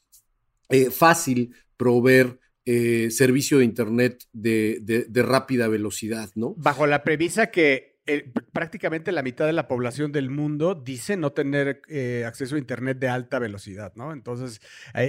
eh, 0.71 0.91
fácil 0.91 1.55
proveer 1.77 2.39
eh, 2.67 3.11
servicio 3.11 3.59
de 3.59 3.67
Internet 3.67 4.25
de, 4.33 5.07
rápida 5.15 5.69
velocidad, 5.69 6.31
¿no? 6.35 6.55
Bajo 6.57 6.87
la 6.87 7.05
premisa 7.05 7.51
que 7.51 7.94
eh, 8.07 8.33
prácticamente 8.53 9.13
la 9.13 9.23
mitad 9.23 9.47
de 9.47 9.53
la 9.53 9.69
población 9.69 10.13
del 10.13 10.31
mundo 10.31 10.75
dice 10.75 11.17
no 11.17 11.33
tener 11.33 11.83
acceso 12.27 12.57
a 12.57 12.59
Internet 12.59 12.99
de 12.99 13.09
alta 13.09 13.39
velocidad, 13.39 13.93
¿no? 13.97 14.13
Entonces, 14.13 14.61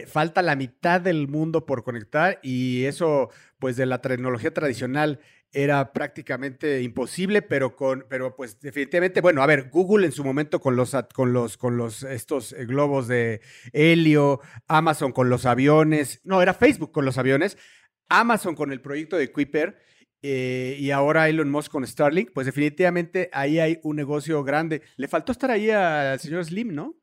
falta 0.07 0.41
la 0.41 0.55
mitad 0.55 1.01
del 1.01 1.27
mundo 1.27 1.65
por 1.65 1.83
conectar 1.83 2.39
y 2.41 2.85
eso, 2.85 3.29
pues 3.59 3.75
de 3.75 3.85
la 3.85 4.01
tecnología 4.01 4.53
tradicional 4.53 5.19
era 5.55 5.93
prácticamente 5.93 6.81
imposible, 6.81 7.41
pero 7.41 7.77
con, 7.77 8.05
pero 8.09 8.35
pues 8.35 8.59
definitivamente, 8.59 9.21
bueno, 9.21 9.41
a 9.41 9.45
ver, 9.45 9.69
Google 9.69 10.05
en 10.05 10.11
su 10.11 10.23
momento 10.23 10.59
con 10.59 10.75
los, 10.75 10.95
con 11.13 11.31
los, 11.31 11.55
con 11.57 11.77
los, 11.77 12.03
estos 12.03 12.51
eh, 12.51 12.65
globos 12.65 13.07
de 13.07 13.39
helio, 13.71 14.41
Amazon 14.67 15.13
con 15.13 15.29
los 15.29 15.45
aviones, 15.45 16.19
no, 16.25 16.41
era 16.41 16.53
Facebook 16.53 16.91
con 16.91 17.05
los 17.05 17.17
aviones, 17.17 17.57
Amazon 18.09 18.53
con 18.53 18.73
el 18.73 18.81
proyecto 18.81 19.15
de 19.15 19.31
Kuiper 19.31 19.77
eh, 20.27 20.77
y 20.79 20.89
ahora 20.89 21.29
Elon 21.29 21.51
Musk 21.51 21.71
con 21.71 21.85
Starlink, 21.85 22.31
pues 22.33 22.47
definitivamente 22.47 23.29
ahí 23.31 23.59
hay 23.59 23.79
un 23.83 23.95
negocio 23.95 24.43
grande. 24.43 24.81
Le 24.97 25.07
faltó 25.07 25.31
estar 25.31 25.51
ahí 25.51 25.69
al 25.69 26.19
señor 26.19 26.43
Slim, 26.43 26.73
¿no? 26.73 26.95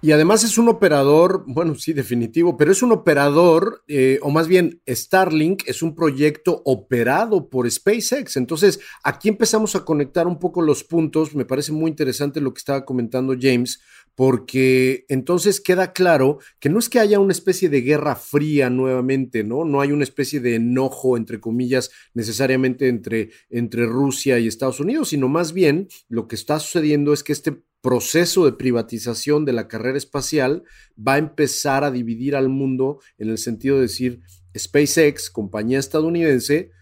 Y 0.00 0.12
además 0.12 0.44
es 0.44 0.58
un 0.58 0.68
operador, 0.68 1.44
bueno, 1.46 1.74
sí, 1.76 1.92
definitivo, 1.92 2.56
pero 2.56 2.70
es 2.70 2.82
un 2.82 2.92
operador, 2.92 3.82
eh, 3.88 4.20
o 4.22 4.30
más 4.30 4.46
bien 4.46 4.80
Starlink 4.88 5.62
es 5.66 5.82
un 5.82 5.96
proyecto 5.96 6.62
operado 6.64 7.48
por 7.48 7.68
SpaceX. 7.68 8.36
Entonces, 8.36 8.78
aquí 9.02 9.28
empezamos 9.28 9.74
a 9.74 9.84
conectar 9.84 10.28
un 10.28 10.38
poco 10.38 10.62
los 10.62 10.84
puntos. 10.84 11.34
Me 11.34 11.44
parece 11.44 11.72
muy 11.72 11.90
interesante 11.90 12.40
lo 12.40 12.54
que 12.54 12.58
estaba 12.58 12.84
comentando 12.84 13.34
James, 13.40 13.80
porque 14.18 15.06
entonces 15.08 15.60
queda 15.60 15.92
claro 15.92 16.40
que 16.58 16.68
no 16.68 16.80
es 16.80 16.88
que 16.88 16.98
haya 16.98 17.20
una 17.20 17.30
especie 17.30 17.68
de 17.68 17.82
guerra 17.82 18.16
fría 18.16 18.68
nuevamente, 18.68 19.44
¿no? 19.44 19.64
No 19.64 19.80
hay 19.80 19.92
una 19.92 20.02
especie 20.02 20.40
de 20.40 20.56
enojo, 20.56 21.16
entre 21.16 21.38
comillas, 21.38 21.92
necesariamente 22.14 22.88
entre, 22.88 23.30
entre 23.48 23.86
Rusia 23.86 24.40
y 24.40 24.48
Estados 24.48 24.80
Unidos, 24.80 25.10
sino 25.10 25.28
más 25.28 25.52
bien 25.52 25.86
lo 26.08 26.26
que 26.26 26.34
está 26.34 26.58
sucediendo 26.58 27.12
es 27.12 27.22
que 27.22 27.32
este 27.32 27.62
proceso 27.80 28.44
de 28.44 28.54
privatización 28.54 29.44
de 29.44 29.52
la 29.52 29.68
carrera 29.68 29.96
espacial 29.96 30.64
va 30.98 31.14
a 31.14 31.18
empezar 31.18 31.84
a 31.84 31.92
dividir 31.92 32.34
al 32.34 32.48
mundo 32.48 32.98
en 33.18 33.28
el 33.28 33.38
sentido 33.38 33.76
de 33.76 33.82
decir 33.82 34.22
SpaceX, 34.58 35.30
compañía 35.30 35.78
estadounidense, 35.78 36.72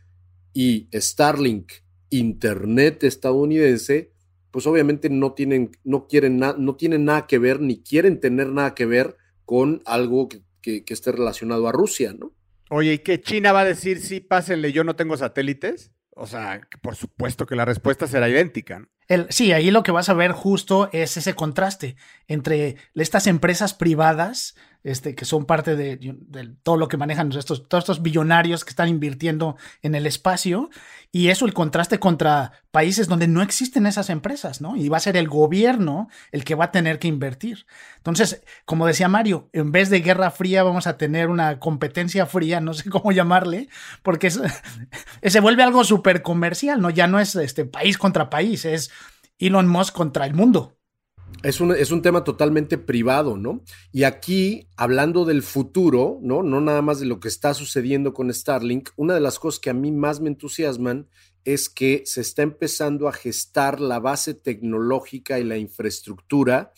y 0.54 0.88
Starlink, 0.90 1.70
Internet 2.08 3.04
estadounidense, 3.04 4.15
pues 4.56 4.66
obviamente 4.66 5.10
no 5.10 5.34
tienen, 5.34 5.70
no 5.84 6.06
quieren 6.06 6.38
no 6.38 6.76
tienen 6.76 7.04
nada 7.04 7.26
que 7.26 7.38
ver, 7.38 7.60
ni 7.60 7.82
quieren 7.82 8.20
tener 8.20 8.46
nada 8.46 8.74
que 8.74 8.86
ver 8.86 9.18
con 9.44 9.82
algo 9.84 10.30
que, 10.30 10.82
esté 10.86 11.12
relacionado 11.12 11.68
a 11.68 11.72
Rusia, 11.72 12.14
¿no? 12.18 12.32
Oye, 12.70 12.94
¿y 12.94 12.98
qué 13.00 13.20
China 13.20 13.52
va 13.52 13.60
a 13.60 13.64
decir 13.66 14.00
sí, 14.00 14.20
pásenle, 14.20 14.72
yo 14.72 14.82
no 14.82 14.96
tengo 14.96 15.14
satélites? 15.14 15.92
O 16.12 16.26
sea, 16.26 16.62
por 16.80 16.96
supuesto 16.96 17.44
que 17.44 17.54
la 17.54 17.66
respuesta 17.66 18.06
será 18.06 18.30
idéntica. 18.30 18.88
sí, 19.28 19.52
ahí 19.52 19.70
lo 19.70 19.82
que 19.82 19.92
vas 19.92 20.08
a 20.08 20.14
ver 20.14 20.32
justo 20.32 20.88
es 20.90 21.18
ese 21.18 21.34
contraste 21.34 21.96
entre 22.26 22.76
estas 22.94 23.26
empresas 23.26 23.74
privadas 23.74 24.56
este, 24.86 25.16
que 25.16 25.24
son 25.24 25.46
parte 25.46 25.74
de, 25.74 25.98
todo 26.62 26.76
lo 26.76 26.86
que 26.86 26.96
manejan 26.96 27.32
estos, 27.32 27.68
todos 27.68 27.82
estos 27.82 28.02
billonarios 28.02 28.64
que 28.64 28.70
están 28.70 28.88
invirtiendo 28.88 29.56
en 29.82 29.96
el 29.96 30.06
espacio. 30.06 30.70
Y 31.10 31.28
eso 31.30 31.44
el 31.44 31.54
contraste 31.54 31.98
contra 31.98 32.52
países 32.70 33.08
donde 33.08 33.26
no 33.26 33.42
existen 33.42 33.86
esas 33.86 34.10
empresas, 34.10 34.60
¿no? 34.60 34.76
Y 34.76 34.88
va 34.88 34.98
a 34.98 35.00
ser 35.00 35.16
el 35.16 35.26
gobierno 35.26 36.08
el 36.30 36.44
que 36.44 36.54
va 36.54 36.66
a 36.66 36.70
tener 36.70 37.00
que 37.00 37.08
invertir. 37.08 37.66
Entonces, 37.96 38.44
como 38.64 38.86
decía 38.86 39.08
Mario, 39.08 39.50
en 39.52 39.72
vez 39.72 39.90
de 39.90 40.02
guerra 40.02 40.30
fría 40.30 40.62
vamos 40.62 40.86
a 40.86 40.96
tener 40.96 41.30
una 41.30 41.58
competencia 41.58 42.24
fría, 42.26 42.60
no 42.60 42.72
sé 42.72 42.88
cómo 42.90 43.10
llamarle, 43.10 43.68
porque 44.04 44.30
se 45.22 45.40
vuelve 45.40 45.64
algo 45.64 45.82
súper 45.82 46.22
comercial, 46.22 46.80
¿no? 46.80 46.90
Ya 46.90 47.08
no 47.08 47.18
es 47.18 47.34
este, 47.34 47.64
país 47.64 47.98
contra 47.98 48.30
país, 48.30 48.64
es 48.64 48.92
Elon 49.40 49.66
Musk 49.66 49.96
contra 49.96 50.26
el 50.26 50.34
mundo. 50.34 50.75
Es 51.42 51.60
un, 51.60 51.72
es 51.72 51.90
un, 51.90 52.02
tema 52.02 52.24
totalmente 52.24 52.78
privado, 52.78 53.36
¿no? 53.36 53.62
Y 53.92 54.04
aquí, 54.04 54.68
hablando 54.76 55.24
del 55.24 55.42
futuro, 55.42 56.18
¿no? 56.22 56.42
No 56.42 56.60
nada 56.60 56.82
más 56.82 56.98
de 56.98 57.06
lo 57.06 57.20
que 57.20 57.28
está 57.28 57.54
sucediendo 57.54 58.14
con 58.14 58.32
Starlink, 58.32 58.90
una 58.96 59.14
de 59.14 59.20
las 59.20 59.38
cosas 59.38 59.60
que 59.60 59.70
a 59.70 59.74
mí 59.74 59.92
más 59.92 60.20
me 60.20 60.28
entusiasman 60.28 61.08
es 61.44 61.68
que 61.68 62.02
se 62.06 62.20
está 62.20 62.42
empezando 62.42 63.06
a 63.06 63.12
gestar 63.12 63.80
la 63.80 64.00
base 64.00 64.34
tecnológica 64.34 65.38
y 65.38 65.44
la 65.44 65.56
infraestructura 65.56 66.72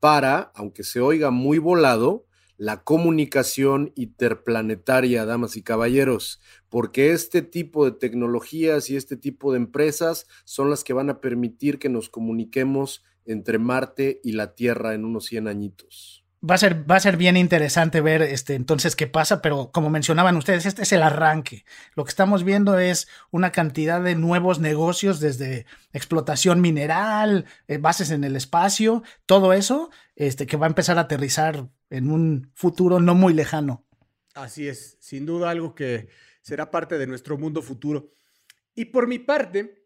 para, 0.00 0.50
aunque 0.54 0.82
se 0.82 1.00
oiga 1.00 1.30
muy 1.30 1.58
volado, 1.58 2.26
la 2.56 2.82
comunicación 2.82 3.92
interplanetaria, 3.94 5.24
damas 5.24 5.56
y 5.56 5.62
caballeros, 5.62 6.40
porque 6.68 7.12
este 7.12 7.40
tipo 7.40 7.84
de 7.84 7.92
tecnologías 7.92 8.90
y 8.90 8.96
este 8.96 9.16
tipo 9.16 9.52
de 9.52 9.58
empresas 9.58 10.26
son 10.44 10.68
las 10.68 10.82
que 10.82 10.92
van 10.92 11.08
a 11.08 11.20
permitir 11.20 11.78
que 11.78 11.88
nos 11.88 12.08
comuniquemos 12.08 13.04
entre 13.28 13.58
Marte 13.58 14.20
y 14.24 14.32
la 14.32 14.54
Tierra 14.54 14.94
en 14.94 15.04
unos 15.04 15.26
100 15.26 15.48
añitos. 15.48 16.24
Va 16.48 16.54
a, 16.54 16.58
ser, 16.58 16.88
va 16.88 16.94
a 16.94 17.00
ser 17.00 17.16
bien 17.16 17.36
interesante 17.36 18.00
ver 18.00 18.22
este, 18.22 18.54
entonces 18.54 18.94
qué 18.94 19.08
pasa, 19.08 19.42
pero 19.42 19.72
como 19.72 19.90
mencionaban 19.90 20.36
ustedes, 20.36 20.66
este 20.66 20.82
es 20.82 20.92
el 20.92 21.02
arranque. 21.02 21.64
Lo 21.96 22.04
que 22.04 22.10
estamos 22.10 22.44
viendo 22.44 22.78
es 22.78 23.08
una 23.32 23.50
cantidad 23.50 24.00
de 24.00 24.14
nuevos 24.14 24.60
negocios 24.60 25.18
desde 25.18 25.66
explotación 25.92 26.60
mineral, 26.60 27.46
eh, 27.66 27.78
bases 27.78 28.12
en 28.12 28.22
el 28.22 28.36
espacio, 28.36 29.02
todo 29.26 29.52
eso 29.52 29.90
este, 30.14 30.46
que 30.46 30.56
va 30.56 30.66
a 30.66 30.68
empezar 30.68 30.96
a 30.98 31.02
aterrizar 31.02 31.68
en 31.90 32.08
un 32.08 32.52
futuro 32.54 33.00
no 33.00 33.16
muy 33.16 33.34
lejano. 33.34 33.84
Así 34.34 34.68
es, 34.68 34.96
sin 35.00 35.26
duda 35.26 35.50
algo 35.50 35.74
que 35.74 36.08
será 36.40 36.70
parte 36.70 36.98
de 36.98 37.08
nuestro 37.08 37.36
mundo 37.36 37.62
futuro. 37.62 38.12
Y 38.76 38.84
por 38.86 39.08
mi 39.08 39.18
parte, 39.18 39.82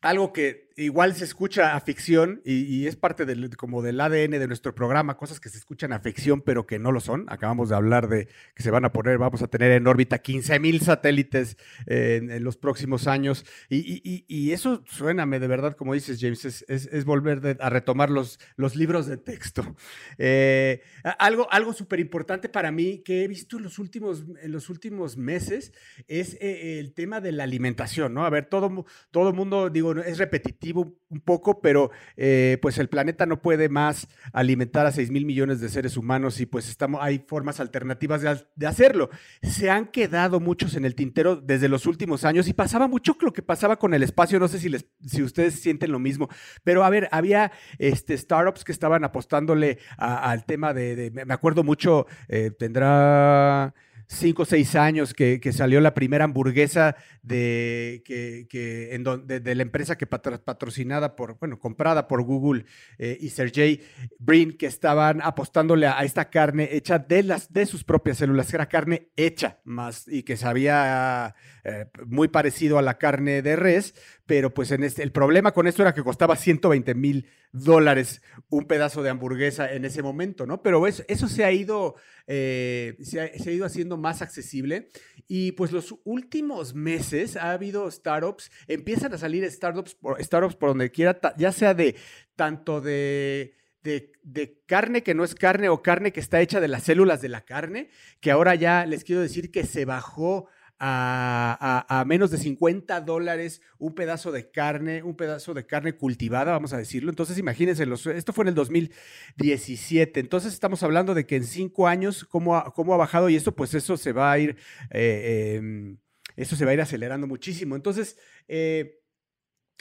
algo 0.00 0.32
que 0.32 0.69
igual 0.80 1.14
se 1.14 1.24
escucha 1.24 1.76
a 1.76 1.80
ficción 1.80 2.40
y, 2.44 2.86
es 2.86 2.96
parte 2.96 3.26
del, 3.26 3.56
como 3.56 3.82
del 3.82 4.00
ADN 4.00 4.30
de 4.32 4.46
nuestro 4.46 4.74
programa, 4.74 5.16
cosas 5.16 5.38
que 5.38 5.48
se 5.48 5.58
escuchan 5.58 5.92
a 5.92 6.00
ficción 6.00 6.40
pero 6.40 6.66
que 6.66 6.78
no 6.78 6.92
lo 6.92 7.00
son. 7.00 7.26
Acabamos 7.28 7.68
de 7.68 7.76
hablar 7.76 8.08
de 8.08 8.28
que 8.54 8.62
se 8.62 8.70
van 8.70 8.84
a 8.84 8.92
poner, 8.92 9.18
vamos 9.18 9.42
a 9.42 9.48
tener 9.48 9.72
en 9.72 9.86
órbita 9.86 10.18
15 10.18 10.58
mil 10.58 10.80
satélites 10.80 11.56
en, 11.86 12.42
los 12.42 12.56
próximos 12.56 13.06
años 13.06 13.44
y, 13.68 14.24
y, 14.26 14.52
eso 14.52 14.82
suéname 14.86 15.38
de 15.38 15.46
verdad, 15.46 15.76
como 15.76 15.94
dices 15.94 16.18
James, 16.20 16.44
es, 16.44 16.64
es, 16.68 17.04
volver 17.04 17.58
a 17.60 17.68
retomar 17.68 18.08
los, 18.08 18.38
los 18.56 18.76
libros 18.76 19.06
de 19.06 19.16
texto. 19.16 19.76
Eh, 20.18 20.82
algo 21.18 21.46
algo 21.52 21.72
súper 21.72 22.00
importante 22.00 22.48
para 22.48 22.70
mí 22.70 23.02
que 23.04 23.24
he 23.24 23.28
visto 23.28 23.58
en 23.58 23.64
los 23.64 23.78
últimos, 23.78 24.24
en 24.42 24.52
los 24.52 24.70
últimos 24.70 25.16
meses 25.16 25.72
es 26.08 26.34
eh, 26.40 26.78
el 26.78 26.92
tema 26.94 27.20
de 27.20 27.32
la 27.32 27.44
alimentación, 27.44 28.14
¿no? 28.14 28.24
A 28.24 28.30
ver, 28.30 28.46
todo, 28.46 28.86
todo 29.10 29.32
mundo, 29.32 29.68
digo, 29.70 29.92
es 29.96 30.18
repetitivo 30.18 30.69
un 30.72 31.20
poco, 31.20 31.60
pero 31.60 31.90
eh, 32.16 32.58
pues 32.62 32.78
el 32.78 32.88
planeta 32.88 33.26
no 33.26 33.42
puede 33.42 33.68
más 33.68 34.08
alimentar 34.32 34.86
a 34.86 34.92
6 34.92 35.10
mil 35.10 35.26
millones 35.26 35.60
de 35.60 35.68
seres 35.68 35.96
humanos 35.96 36.40
y 36.40 36.46
pues 36.46 36.68
estamos, 36.68 37.00
hay 37.02 37.24
formas 37.26 37.60
alternativas 37.60 38.22
de, 38.22 38.66
hacerlo. 38.66 39.10
Se 39.42 39.70
han 39.70 39.86
quedado 39.86 40.40
muchos 40.40 40.76
en 40.76 40.84
el 40.84 40.94
tintero 40.94 41.36
desde 41.36 41.68
los 41.68 41.86
últimos 41.86 42.24
años 42.24 42.48
y 42.48 42.52
pasaba 42.52 42.86
mucho 42.86 43.16
lo 43.20 43.32
que 43.32 43.42
pasaba 43.42 43.76
con 43.76 43.92
el 43.94 44.02
espacio, 44.02 44.38
no 44.38 44.48
sé 44.48 44.58
si, 44.58 44.68
les, 44.68 44.86
si 45.04 45.22
ustedes 45.22 45.60
sienten 45.60 45.92
lo 45.92 45.98
mismo, 45.98 46.28
pero 46.64 46.84
a 46.84 46.90
ver, 46.90 47.08
había 47.10 47.52
este, 47.78 48.16
startups 48.16 48.64
que 48.64 48.72
estaban 48.72 49.04
apostándole 49.04 49.78
al 49.98 50.44
tema 50.44 50.72
de, 50.72 51.10
me 51.26 51.34
acuerdo 51.34 51.64
mucho, 51.64 52.06
eh, 52.28 52.50
tendrá 52.56 53.74
cinco 54.10 54.42
o 54.42 54.44
seis 54.44 54.74
años 54.74 55.14
que, 55.14 55.40
salió 55.52 55.80
la 55.80 55.94
primera 55.94 56.24
hamburguesa 56.24 56.96
de, 57.22 58.02
que, 58.04 58.94
en 58.94 59.04
de, 59.26 59.54
la 59.54 59.62
empresa 59.62 59.96
que 59.96 60.06
patrocinada 60.06 61.14
por, 61.14 61.38
bueno, 61.38 61.58
comprada 61.58 62.08
por 62.08 62.22
Google 62.22 62.66
eh, 62.98 63.16
y 63.20 63.30
Sergey 63.30 63.82
Brin, 64.18 64.56
que 64.56 64.66
estaban 64.66 65.20
apostándole 65.22 65.86
a, 65.86 66.00
esta 66.00 66.28
carne 66.28 66.68
hecha 66.72 66.98
de, 66.98 67.22
las, 67.22 67.52
de 67.52 67.66
sus 67.66 67.84
propias 67.84 68.18
células, 68.18 68.50
que 68.50 68.56
era 68.56 68.66
carne 68.66 69.08
hecha 69.16 69.58
más 69.64 70.08
y 70.08 70.24
que 70.24 70.36
sabía 70.36 71.34
eh, 71.64 71.86
muy 72.06 72.28
parecido 72.28 72.78
a 72.78 72.82
la 72.82 72.98
carne 72.98 73.42
de 73.42 73.56
res, 73.56 73.94
pero 74.26 74.54
pues 74.54 74.70
este, 74.70 75.02
el 75.02 75.12
problema 75.12 75.52
con 75.52 75.66
esto 75.66 75.82
era 75.82 75.94
que 75.94 76.02
costaba 76.02 76.36
120 76.36 76.94
mil 76.94 77.26
dólares 77.52 78.22
un 78.48 78.66
pedazo 78.66 79.02
de 79.02 79.10
hamburguesa 79.10 79.72
en 79.72 79.84
ese 79.84 80.02
momento, 80.02 80.46
¿no? 80.46 80.62
Pero 80.62 80.86
eso, 80.86 81.02
eso 81.08 81.28
se, 81.28 81.44
ha 81.44 81.52
ido, 81.52 81.96
eh, 82.26 82.96
se, 83.02 83.20
ha, 83.20 83.50
ido 83.50 83.66
haciendo 83.66 83.96
más 83.96 84.22
accesible 84.22 84.88
y 85.26 85.52
pues 85.52 85.72
los 85.72 85.94
últimos 86.04 86.74
meses 86.74 87.36
ha 87.36 87.52
habido 87.52 87.90
startups, 87.90 88.50
empiezan 88.68 89.12
a 89.14 89.18
salir 89.18 89.48
startups 89.50 89.94
por, 89.94 90.22
startups 90.22 90.56
por 90.56 90.70
donde 90.70 90.90
quiera, 90.90 91.18
ya 91.36 91.52
sea 91.52 91.74
de 91.74 91.96
tanto. 92.36 92.80
De, 92.80 93.54
de, 93.82 94.62
carne 94.66 95.02
que 95.02 95.14
no 95.14 95.24
es 95.24 95.34
carne 95.34 95.68
o 95.68 95.82
carne 95.82 96.12
que 96.12 96.20
está 96.20 96.40
hecha 96.40 96.60
de 96.60 96.68
las 96.68 96.84
células 96.84 97.22
de 97.22 97.28
la 97.28 97.40
carne, 97.40 97.88
que 98.20 98.30
ahora 98.30 98.54
ya 98.54 98.86
les 98.86 99.04
quiero 99.04 99.22
decir 99.22 99.50
que 99.50 99.64
se 99.64 99.84
bajó 99.84 100.48
a, 100.80 102.04
menos 102.06 102.30
de 102.30 102.38
50 102.38 103.00
dólares 103.02 103.60
un 103.78 103.94
pedazo 103.94 104.32
de 104.32 104.50
carne, 104.50 105.02
un 105.02 105.14
pedazo 105.14 105.52
de 105.52 105.66
carne 105.66 105.92
cultivada, 105.92 106.52
vamos 106.52 106.72
a 106.72 106.78
decirlo. 106.78 107.10
Entonces, 107.10 107.38
imagínense, 107.38 107.86
esto 108.14 108.32
fue 108.32 108.44
en 108.44 108.48
el 108.48 108.54
2017. 108.54 110.20
Entonces, 110.20 110.52
estamos 110.54 110.82
hablando 110.82 111.14
de 111.14 111.26
que 111.26 111.36
en 111.36 111.44
cinco 111.44 111.86
años, 111.86 112.24
¿cómo 112.24 112.56
ha, 112.56 112.72
cómo 112.72 112.94
ha 112.94 112.96
bajado? 112.96 113.28
Y 113.28 113.36
eso, 113.36 113.54
pues, 113.54 113.74
eso 113.74 113.96
se 113.96 114.12
va 114.12 114.32
a 114.32 114.38
ir, 114.38 114.56
eh, 114.90 115.56
em, 115.56 115.98
eso 116.36 116.56
se 116.56 116.64
va 116.64 116.70
a 116.70 116.74
ir 116.74 116.80
acelerando 116.80 117.26
muchísimo. 117.26 117.76
Entonces, 117.76 118.16
eh, 118.48 118.99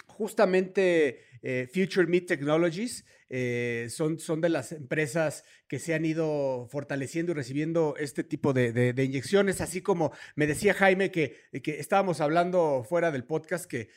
justamente 0.07 1.23
eh, 1.41 1.67
Future 1.73 2.07
Meat 2.07 2.25
Technologies 2.25 3.05
eh, 3.29 3.87
son, 3.89 4.17
son 4.19 4.41
de 4.41 4.49
las 4.49 4.71
empresas 4.71 5.43
que 5.67 5.77
se 5.77 5.93
han 5.93 6.03
ido 6.03 6.67
fortaleciendo 6.69 7.31
y 7.31 7.35
recibiendo 7.35 7.95
este 7.97 8.23
tipo 8.23 8.53
de, 8.53 8.93
inyecciones, 8.97 9.61
así 9.61 9.81
como 9.81 10.11
me 10.35 10.47
decía 10.47 10.73
Jaime 10.73 11.11
que, 11.11 11.37
que 11.63 11.79
estábamos 11.79 12.21
hablando 12.21 12.83
fuera 12.83 13.11
del 13.11 13.25
podcast 13.25 13.65
que, 13.65 13.89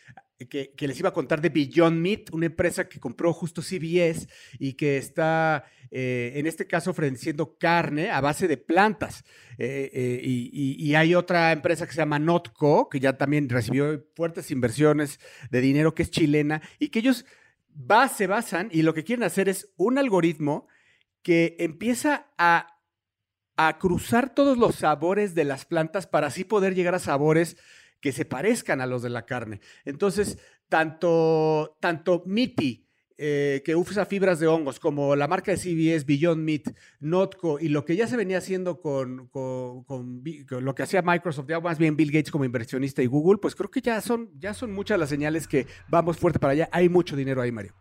que, 0.46 0.72
les 0.78 0.98
iba 0.98 1.10
a 1.10 1.12
contar 1.12 1.40
de 1.40 1.48
Beyond 1.48 2.00
Meat, 2.00 2.30
una 2.32 2.46
empresa 2.46 2.88
que 2.88 3.00
compró 3.00 3.32
justo 3.32 3.62
CBS 3.62 4.28
y 4.58 4.74
que 4.74 4.96
está, 4.98 5.64
eh, 5.90 6.32
en 6.36 6.46
este 6.46 6.66
caso, 6.66 6.90
ofreciendo 6.90 7.56
carne 7.58 8.10
a 8.10 8.20
base 8.20 8.48
de 8.48 8.56
plantas. 8.56 9.24
Eh, 9.58 10.20
y, 10.22 10.94
hay 10.94 11.14
otra 11.14 11.52
empresa 11.52 11.86
que 11.86 11.92
se 11.92 11.98
llama 11.98 12.18
Notco, 12.18 12.88
que 12.88 13.00
ya 13.00 13.16
también 13.16 13.48
recibió 13.48 14.04
fuertes 14.14 14.50
inversiones 14.50 15.20
de 15.50 15.60
dinero, 15.60 15.94
que 15.94 16.02
es 16.02 16.10
chilena, 16.10 16.60
y 16.78 16.88
que 16.88 16.98
ellos 16.98 17.24
se 18.14 18.26
basan 18.26 18.68
y 18.72 18.82
lo 18.82 18.94
que 18.94 19.04
quieren 19.04 19.24
hacer 19.24 19.48
es 19.48 19.70
un 19.76 19.98
algoritmo 19.98 20.68
que 21.22 21.56
empieza 21.58 22.26
a, 22.38 22.68
cruzar 23.78 24.34
todos 24.34 24.58
los 24.58 24.74
sabores 24.74 25.36
de 25.36 25.44
las 25.44 25.66
plantas 25.66 26.08
para 26.08 26.26
así 26.26 26.42
poder 26.42 26.74
llegar 26.74 26.96
a 26.96 26.98
sabores 26.98 27.56
que 28.02 28.12
se 28.12 28.26
parezcan 28.26 28.82
a 28.82 28.86
los 28.86 29.02
de 29.02 29.08
la 29.08 29.24
carne. 29.24 29.60
Entonces, 29.86 30.36
tanto, 30.68 31.78
tanto 31.80 32.24
MITI 32.26 32.86
eh, 33.16 33.62
que 33.64 33.76
usa 33.76 34.04
fibras 34.04 34.40
de 34.40 34.48
hongos, 34.48 34.80
como 34.80 35.14
la 35.14 35.28
marca 35.28 35.52
de 35.52 35.56
CBS, 35.56 36.04
Beyond 36.04 36.42
Meat, 36.42 36.62
Notco, 36.98 37.60
y 37.60 37.68
lo 37.68 37.84
que 37.84 37.94
ya 37.94 38.08
se 38.08 38.16
venía 38.16 38.38
haciendo 38.38 38.80
con, 38.80 39.28
con, 39.28 39.84
con 39.84 40.24
lo 40.50 40.74
que 40.74 40.82
hacía 40.82 41.02
Microsoft, 41.02 41.48
ya 41.48 41.60
más 41.60 41.78
bien 41.78 41.96
Bill 41.96 42.10
Gates 42.10 42.32
como 42.32 42.44
inversionista 42.44 43.00
y 43.00 43.06
Google, 43.06 43.38
pues 43.38 43.54
creo 43.54 43.70
que 43.70 43.80
ya 43.80 44.00
son, 44.00 44.30
ya 44.38 44.52
son 44.54 44.72
muchas 44.72 44.98
las 44.98 45.08
señales 45.08 45.46
que 45.46 45.68
vamos 45.88 46.16
fuerte 46.16 46.40
para 46.40 46.54
allá. 46.54 46.68
Hay 46.72 46.88
mucho 46.88 47.14
dinero 47.14 47.40
ahí, 47.40 47.52
Mario. 47.52 47.74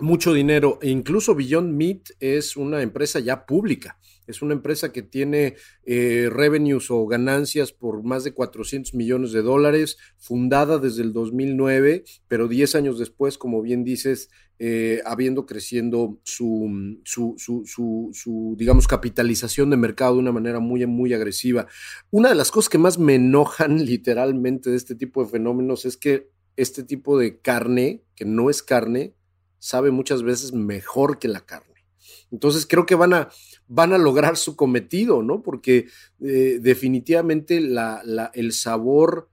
Mucho 0.00 0.32
dinero. 0.32 0.78
E 0.80 0.90
incluso 0.90 1.34
Beyond 1.34 1.72
Meat 1.72 2.10
es 2.20 2.56
una 2.56 2.82
empresa 2.82 3.20
ya 3.20 3.44
pública. 3.44 3.98
Es 4.26 4.42
una 4.42 4.54
empresa 4.54 4.92
que 4.92 5.02
tiene 5.02 5.56
eh, 5.84 6.28
revenues 6.30 6.90
o 6.90 7.04
ganancias 7.06 7.72
por 7.72 8.04
más 8.04 8.22
de 8.24 8.32
400 8.32 8.94
millones 8.94 9.32
de 9.32 9.42
dólares, 9.42 9.98
fundada 10.18 10.78
desde 10.78 11.02
el 11.02 11.12
2009, 11.12 12.04
pero 12.28 12.46
10 12.46 12.76
años 12.76 12.98
después, 12.98 13.38
como 13.38 13.60
bien 13.60 13.82
dices, 13.82 14.30
eh, 14.60 15.02
habiendo 15.04 15.46
creciendo 15.46 16.20
su, 16.22 17.00
su, 17.04 17.34
su, 17.38 18.10
su, 18.12 18.54
digamos, 18.56 18.86
capitalización 18.86 19.70
de 19.70 19.76
mercado 19.76 20.14
de 20.14 20.20
una 20.20 20.32
manera 20.32 20.60
muy, 20.60 20.86
muy 20.86 21.12
agresiva. 21.12 21.66
Una 22.10 22.28
de 22.28 22.34
las 22.36 22.50
cosas 22.50 22.68
que 22.68 22.78
más 22.78 22.98
me 22.98 23.16
enojan 23.16 23.84
literalmente 23.84 24.70
de 24.70 24.76
este 24.76 24.94
tipo 24.94 25.24
de 25.24 25.30
fenómenos 25.30 25.84
es 25.86 25.96
que 25.96 26.30
este 26.56 26.84
tipo 26.84 27.18
de 27.18 27.40
carne, 27.40 28.04
que 28.14 28.26
no 28.26 28.50
es 28.50 28.62
carne, 28.62 29.14
sabe 29.60 29.92
muchas 29.92 30.24
veces 30.24 30.52
mejor 30.52 31.20
que 31.20 31.28
la 31.28 31.46
carne. 31.46 31.86
Entonces 32.32 32.66
creo 32.66 32.86
que 32.86 32.96
van 32.96 33.14
a, 33.14 33.28
van 33.68 33.92
a 33.92 33.98
lograr 33.98 34.36
su 34.36 34.56
cometido, 34.56 35.22
¿no? 35.22 35.42
Porque 35.42 35.86
eh, 36.20 36.58
definitivamente 36.60 37.58
el 37.58 38.52
sabor, 38.52 39.30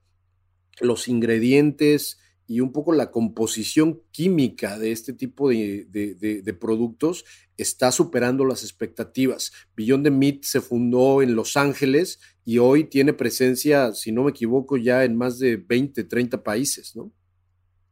los 0.79 1.07
ingredientes 1.07 2.19
y 2.47 2.61
un 2.61 2.71
poco 2.71 2.93
la 2.93 3.11
composición 3.11 4.01
química 4.11 4.79
de 4.79 4.91
este 4.91 5.11
tipo 5.13 5.49
de, 5.49 6.57
productos 6.59 7.25
está 7.57 7.91
superando 7.91 8.45
las 8.45 8.63
expectativas. 8.63 9.51
Beyond 9.75 10.05
the 10.05 10.11
Meat 10.11 10.43
se 10.43 10.61
fundó 10.61 11.21
en 11.21 11.35
Los 11.35 11.57
Ángeles 11.57 12.19
y 12.45 12.59
hoy 12.59 12.85
tiene 12.85 13.13
presencia, 13.13 13.93
si 13.93 14.11
no 14.11 14.23
me 14.23 14.31
equivoco, 14.31 14.77
ya 14.77 15.03
en 15.03 15.17
más 15.17 15.39
de 15.39 15.57
20, 15.57 16.05
30 16.05 16.43
países, 16.43 16.95
¿no? 16.95 17.11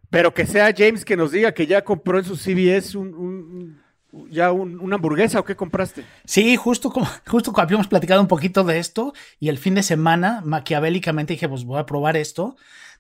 Pero 0.09 0.33
que 0.33 0.45
sea 0.45 0.73
James 0.75 1.03
que 1.05 1.17
nos 1.17 1.31
diga 1.31 1.53
que 1.53 1.67
ya 1.67 1.83
compró 1.83 2.19
en 2.19 2.25
su 2.25 2.35
CBS 2.35 2.97
un 2.97 3.85
ya 4.29 4.51
una 4.51 4.95
hamburguesa 4.95 5.39
o 5.39 5.45
qué 5.45 5.55
compraste? 5.55 6.05
Sí, 6.25 6.55
justo 6.55 6.89
como, 6.89 7.07
justo 7.27 7.53
habíamos 7.55 7.87
platicado 7.87 8.21
un 8.21 8.27
poquito 8.27 8.63
de 8.63 8.79
esto 8.79 9.13
y 9.39 9.49
el 9.49 9.57
fin 9.57 9.75
de 9.75 9.83
semana 9.83 10.41
maquiavélicamente 10.43 11.33
dije, 11.33 11.49
pues 11.49 11.63
voy 11.63 11.79
a 11.79 11.85
probar 11.85 12.17
esto. 12.17 12.55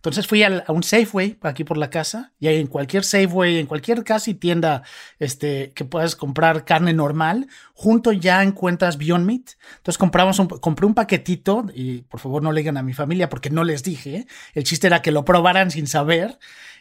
Entonces 0.05 0.27
fui 0.27 0.43
a, 0.43 0.63
un 0.67 0.83
Safeway 0.83 1.39
aquí 1.41 1.63
por 1.63 1.77
la 1.77 1.89
casa 1.89 2.31
y 2.39 2.47
en 2.47 2.67
cualquier 2.67 3.03
Safeway, 3.03 3.57
en 3.57 3.65
cualquier 3.65 4.03
casi 4.03 4.35
tienda 4.35 4.83
este, 5.17 5.71
que 5.73 5.83
puedas 5.83 6.15
comprar 6.15 6.63
carne 6.63 6.93
normal, 6.93 7.47
junto 7.73 8.11
ya 8.11 8.43
encuentras 8.43 8.99
Beyond 8.99 9.25
Meat. 9.25 9.49
Entonces 9.77 9.97
compramos 9.97 10.37
un, 10.37 10.47
compré 10.47 10.85
un 10.85 10.93
paquetito 10.93 11.65
y 11.73 12.03
por 12.03 12.19
favor 12.19 12.43
no 12.43 12.51
le 12.51 12.61
digan 12.61 12.77
a 12.77 12.83
mi 12.83 12.93
familia 12.93 13.29
porque 13.29 13.49
no 13.49 13.63
les 13.63 13.81
dije. 13.81 14.27
El 14.53 14.63
chiste 14.63 14.85
era 14.85 15.01
que 15.01 15.11
lo 15.11 15.25
probaran 15.25 15.71
sin 15.71 15.87
saber. 15.87 16.37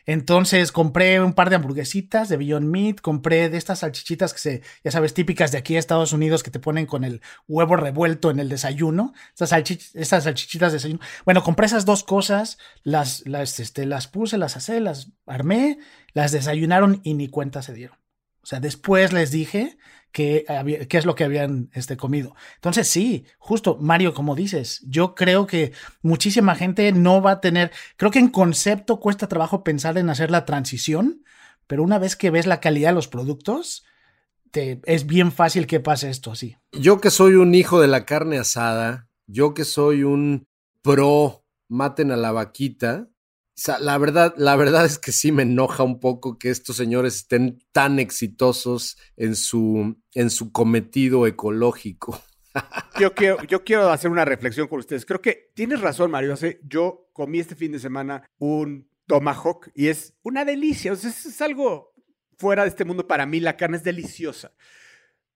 Entonces 0.07 0.71
compré 0.71 1.21
un 1.21 1.33
par 1.33 1.49
de 1.49 1.57
hamburguesitas 1.57 2.29
de 2.29 2.37
Beyond 2.37 2.69
Meat, 2.69 3.01
compré 3.01 3.49
de 3.49 3.57
estas 3.57 3.79
salchichitas 3.79 4.35
que 4.35 4.39
se, 4.39 4.63
ya 4.83 4.91
sabes, 4.91 5.15
típicas 5.15 5.51
de 5.51 5.59
aquí 5.59 5.75
de 5.75 5.79
Estados 5.79 6.13
Unidos 6.13 6.43
que 6.43 6.51
te 6.51 6.61
ponen 6.61 6.85
con 6.85 7.05
el 7.05 7.23
huevo 7.49 7.77
revuelto 7.77 8.31
en 8.31 8.39
el 8.39 8.49
desayuno, 8.51 9.15
estas, 9.31 9.49
salchichitas 9.49 10.73
de 10.73 10.77
desayuno. 10.77 11.01
Bueno, 11.25 11.43
compré 11.43 11.67
esas 11.67 11.87
dos 11.87 12.05
cosas, 12.05 12.59
las, 12.83 13.14
las, 13.27 13.61
este, 13.61 13.87
las 13.87 14.07
puse, 14.09 14.39
las 14.39 14.57
asé, 14.57 14.81
las 14.81 15.13
armé, 15.27 15.79
las 16.13 16.33
desayunaron 16.33 17.01
y 17.05 17.15
ni 17.15 17.29
cuenta 17.29 17.63
se 17.63 17.75
dieron. 17.75 17.99
O 18.43 18.47
sea, 18.47 18.61
después 18.61 19.13
les 19.13 19.31
dije 19.31 19.79
qué, 20.13 20.45
es 20.91 21.07
lo 21.07 21.15
que 21.15 21.25
habían 21.25 21.71
este, 21.73 21.97
comido. 21.97 22.37
Entonces, 22.57 22.89
sí, 22.89 23.25
justo, 23.39 23.79
Mario, 23.81 24.13
como 24.13 24.35
dices, 24.35 24.83
yo 24.87 25.15
creo 25.15 25.47
que 25.47 25.73
muchísima 26.03 26.55
gente 26.55 26.93
no 26.93 27.23
va 27.23 27.33
a 27.33 27.41
tener, 27.41 27.73
creo 27.97 28.11
que 28.11 28.19
en 28.19 28.29
concepto 28.29 29.01
cuesta 29.01 29.29
trabajo 29.29 29.65
pensar 29.65 29.97
en 29.97 30.11
hacer 30.11 30.31
la 30.31 30.45
transición, 30.45 31.25
pero 31.67 31.83
una 31.83 31.99
vez 31.99 32.17
que 32.17 32.31
ves 32.31 32.47
la 32.47 32.61
calidad 32.61 32.91
de 32.91 32.97
los 32.97 33.09
productos, 33.09 33.85
te, 34.51 34.81
es 34.85 35.07
bien 35.07 35.33
fácil 35.33 35.67
que 35.67 35.81
pase 35.81 36.11
esto 36.11 36.31
así. 36.31 36.57
Yo 36.73 37.01
que 37.01 37.11
soy 37.11 37.35
un 37.35 37.55
hijo 37.55 37.81
de 37.81 37.89
la 37.89 38.05
carne 38.05 38.39
asada, 38.39 39.09
yo 39.27 39.55
que 39.55 39.65
soy 39.65 40.03
un 40.05 40.47
pro 40.83 41.44
maten 41.69 42.11
a 42.11 42.17
la 42.17 42.33
vaquita, 42.33 43.09
la 43.81 43.99
verdad, 43.99 44.35
la 44.37 44.57
verdad 44.57 44.85
es 44.85 44.99
que 44.99 45.13
sí 45.13 45.31
me 45.31 45.45
enoja 45.45 45.85
un 45.85 46.01
poco 46.01 46.39
que 46.39 46.51
estos 46.51 46.77
señores 46.77 47.17
estén 47.17 47.63
tan 47.73 47.99
exitosos 47.99 48.97
en 49.17 49.37
su, 49.37 49.97
en 50.15 50.31
su 50.31 50.51
cometido 50.51 51.27
ecológico. 51.27 52.21
Yo 53.01 53.15
quiero, 53.15 53.43
yo 53.43 53.65
quiero 53.65 53.91
hacer 53.91 54.13
una 54.13 54.25
reflexión 54.25 54.69
con 54.69 54.79
ustedes. 54.79 55.05
Creo 55.05 55.21
que 55.21 55.51
tienes 55.55 55.81
razón, 55.81 56.13
Mario. 56.13 56.37
Yo 56.63 57.09
comí 57.13 57.41
este 57.41 57.57
fin 57.57 57.73
de 57.73 57.81
semana 57.81 58.31
un 58.39 58.89
tomahawk 59.09 59.71
y 59.75 59.89
es 59.89 60.15
una 60.23 60.45
delicia. 60.45 60.93
Es 60.93 61.43
algo 61.43 61.93
fuera 62.39 62.63
de 62.63 62.69
este 62.69 62.85
mundo. 62.85 63.09
Para 63.09 63.27
mí 63.27 63.41
la 63.41 63.57
carne 63.57 63.79
es 63.79 63.83
deliciosa. 63.83 64.53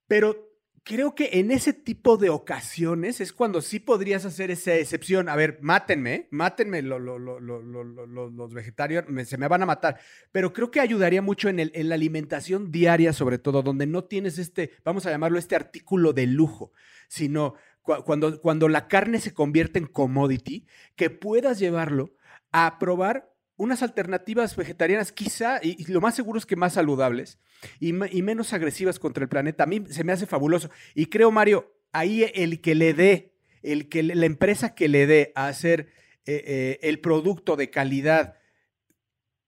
Pero 0.06 0.47
creo 0.84 1.14
que 1.14 1.30
en 1.34 1.50
ese 1.50 1.72
tipo 1.72 2.16
de 2.16 2.30
ocasiones 2.30 3.20
es 3.20 3.32
cuando 3.32 3.60
sí 3.60 3.80
podrías 3.80 4.24
hacer 4.24 4.50
esa 4.50 4.74
excepción. 4.74 5.28
A 5.28 5.36
ver, 5.36 5.58
mátenme, 5.60 6.28
mátenme 6.30 6.82
los 6.82 8.52
vegetarianos, 8.52 9.28
se 9.28 9.38
me 9.38 9.48
van 9.48 9.62
a 9.62 9.66
matar. 9.66 9.98
Pero 10.32 10.52
creo 10.52 10.70
que 10.70 10.80
ayudaría 10.80 11.22
mucho 11.22 11.48
en, 11.48 11.70
la 11.88 11.94
alimentación 11.94 12.70
diaria, 12.70 13.12
sobre 13.12 13.38
todo, 13.38 13.62
donde 13.62 13.86
no 13.86 14.04
tienes 14.04 14.38
este, 14.38 14.72
vamos 14.84 15.06
a 15.06 15.10
llamarlo 15.10 15.38
este 15.38 15.56
artículo 15.56 16.12
de 16.12 16.26
lujo, 16.26 16.72
sino 17.08 17.54
cuando, 17.82 18.40
cuando 18.40 18.68
la 18.68 18.88
carne 18.88 19.20
se 19.20 19.32
convierte 19.32 19.78
en 19.78 19.86
commodity, 19.86 20.66
que 20.94 21.10
puedas 21.10 21.58
llevarlo 21.58 22.14
a 22.52 22.78
probar 22.78 23.30
unas 23.58 23.82
alternativas 23.82 24.56
vegetarianas 24.56 25.12
quizá, 25.12 25.60
y, 25.62 25.84
lo 25.92 26.00
más 26.00 26.14
seguro 26.14 26.38
es 26.38 26.46
que 26.46 26.56
más 26.56 26.74
saludables 26.74 27.38
y, 27.80 27.92
menos 27.92 28.52
agresivas 28.54 28.98
contra 28.98 29.24
el 29.24 29.28
planeta. 29.28 29.64
A 29.64 29.66
mí 29.66 29.84
se 29.90 30.04
me 30.04 30.12
hace 30.12 30.26
fabuloso. 30.26 30.70
Y 30.94 31.06
creo, 31.06 31.30
Mario, 31.30 31.74
ahí 31.92 32.30
el 32.34 32.60
que 32.60 32.74
le 32.74 32.94
dé, 32.94 33.34
el 33.62 33.88
que 33.88 34.02
la 34.02 34.24
empresa 34.24 34.74
que 34.74 34.88
le 34.88 35.06
dé 35.06 35.32
a 35.34 35.48
hacer 35.48 35.88
eh, 36.24 36.42
eh, 36.46 36.78
el 36.82 37.00
producto 37.00 37.56
de 37.56 37.68
calidad 37.68 38.36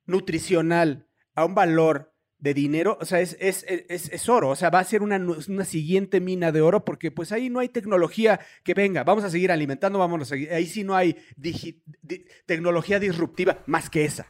nutricional 0.06 1.06
a 1.34 1.44
un 1.44 1.54
valor 1.54 2.09
de 2.40 2.54
dinero, 2.54 2.96
o 3.00 3.04
sea, 3.04 3.20
es, 3.20 3.36
es, 3.38 3.64
es, 3.68 4.28
oro, 4.28 4.48
o 4.48 4.56
sea, 4.56 4.70
va 4.70 4.78
a 4.78 4.84
ser 4.84 5.02
una, 5.02 5.16
una, 5.18 5.64
siguiente 5.64 6.20
mina 6.20 6.52
de 6.52 6.62
oro 6.62 6.84
porque 6.84 7.10
pues 7.10 7.32
ahí 7.32 7.50
no 7.50 7.60
hay 7.60 7.68
tecnología 7.68 8.40
que 8.64 8.72
venga, 8.72 9.04
vamos 9.04 9.24
a 9.24 9.30
seguir 9.30 9.52
alimentando, 9.52 9.98
vamos 9.98 10.22
a 10.22 10.24
seguir, 10.24 10.52
ahí 10.52 10.66
sí 10.66 10.82
no 10.82 10.96
hay 10.96 11.16
tecnología 12.46 12.98
disruptiva 12.98 13.62
más 13.66 13.90
que 13.90 14.04
esa. 14.04 14.26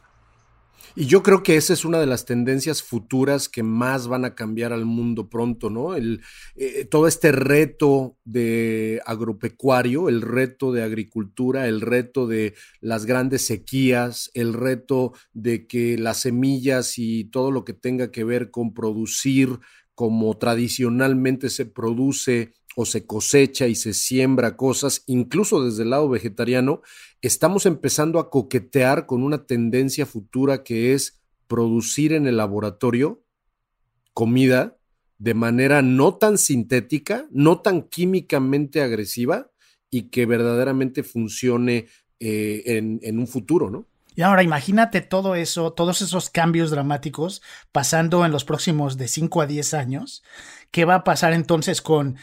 Y 0.95 1.05
yo 1.05 1.23
creo 1.23 1.41
que 1.41 1.55
esa 1.55 1.73
es 1.73 1.85
una 1.85 1.99
de 1.99 2.05
las 2.05 2.25
tendencias 2.25 2.83
futuras 2.83 3.47
que 3.47 3.63
más 3.63 4.07
van 4.07 4.25
a 4.25 4.35
cambiar 4.35 4.73
al 4.73 4.85
mundo 4.85 5.29
pronto, 5.29 5.69
¿no? 5.69 5.95
El, 5.95 6.21
eh, 6.55 6.85
todo 6.85 7.07
este 7.07 7.31
reto 7.31 8.17
de 8.25 9.01
agropecuario, 9.05 10.09
el 10.09 10.21
reto 10.21 10.73
de 10.73 10.83
agricultura, 10.83 11.67
el 11.67 11.79
reto 11.79 12.27
de 12.27 12.55
las 12.81 13.05
grandes 13.05 13.45
sequías, 13.45 14.31
el 14.33 14.53
reto 14.53 15.13
de 15.33 15.65
que 15.65 15.97
las 15.97 16.17
semillas 16.17 16.97
y 16.97 17.23
todo 17.25 17.51
lo 17.51 17.63
que 17.63 17.73
tenga 17.73 18.11
que 18.11 18.25
ver 18.25 18.51
con 18.51 18.73
producir 18.73 19.59
como 19.95 20.37
tradicionalmente 20.37 21.49
se 21.49 21.65
produce 21.65 22.53
o 22.75 22.85
se 22.85 23.05
cosecha 23.05 23.67
y 23.67 23.75
se 23.75 23.93
siembra 23.93 24.55
cosas, 24.55 25.03
incluso 25.07 25.63
desde 25.63 25.83
el 25.83 25.89
lado 25.89 26.09
vegetariano, 26.09 26.81
estamos 27.21 27.65
empezando 27.65 28.19
a 28.19 28.29
coquetear 28.29 29.05
con 29.05 29.23
una 29.23 29.45
tendencia 29.45 30.05
futura 30.05 30.63
que 30.63 30.93
es 30.93 31.21
producir 31.47 32.13
en 32.13 32.27
el 32.27 32.37
laboratorio 32.37 33.23
comida 34.13 34.77
de 35.17 35.33
manera 35.33 35.81
no 35.81 36.15
tan 36.15 36.37
sintética, 36.37 37.27
no 37.29 37.59
tan 37.59 37.83
químicamente 37.83 38.81
agresiva 38.81 39.51
y 39.89 40.03
que 40.03 40.25
verdaderamente 40.25 41.03
funcione 41.03 41.87
eh, 42.19 42.63
en, 42.65 42.99
en 43.03 43.19
un 43.19 43.27
futuro, 43.27 43.69
¿no? 43.69 43.85
Y 44.13 44.23
ahora 44.23 44.43
imagínate 44.43 44.99
todo 45.01 45.35
eso, 45.35 45.71
todos 45.71 46.01
esos 46.01 46.29
cambios 46.29 46.69
dramáticos 46.69 47.41
pasando 47.71 48.25
en 48.25 48.31
los 48.31 48.43
próximos 48.43 48.97
de 48.97 49.07
5 49.07 49.41
a 49.41 49.45
10 49.45 49.73
años. 49.73 50.23
¿Qué 50.69 50.83
va 50.85 50.95
a 50.95 51.03
pasar 51.03 51.31
entonces 51.33 51.81
con, 51.81 52.17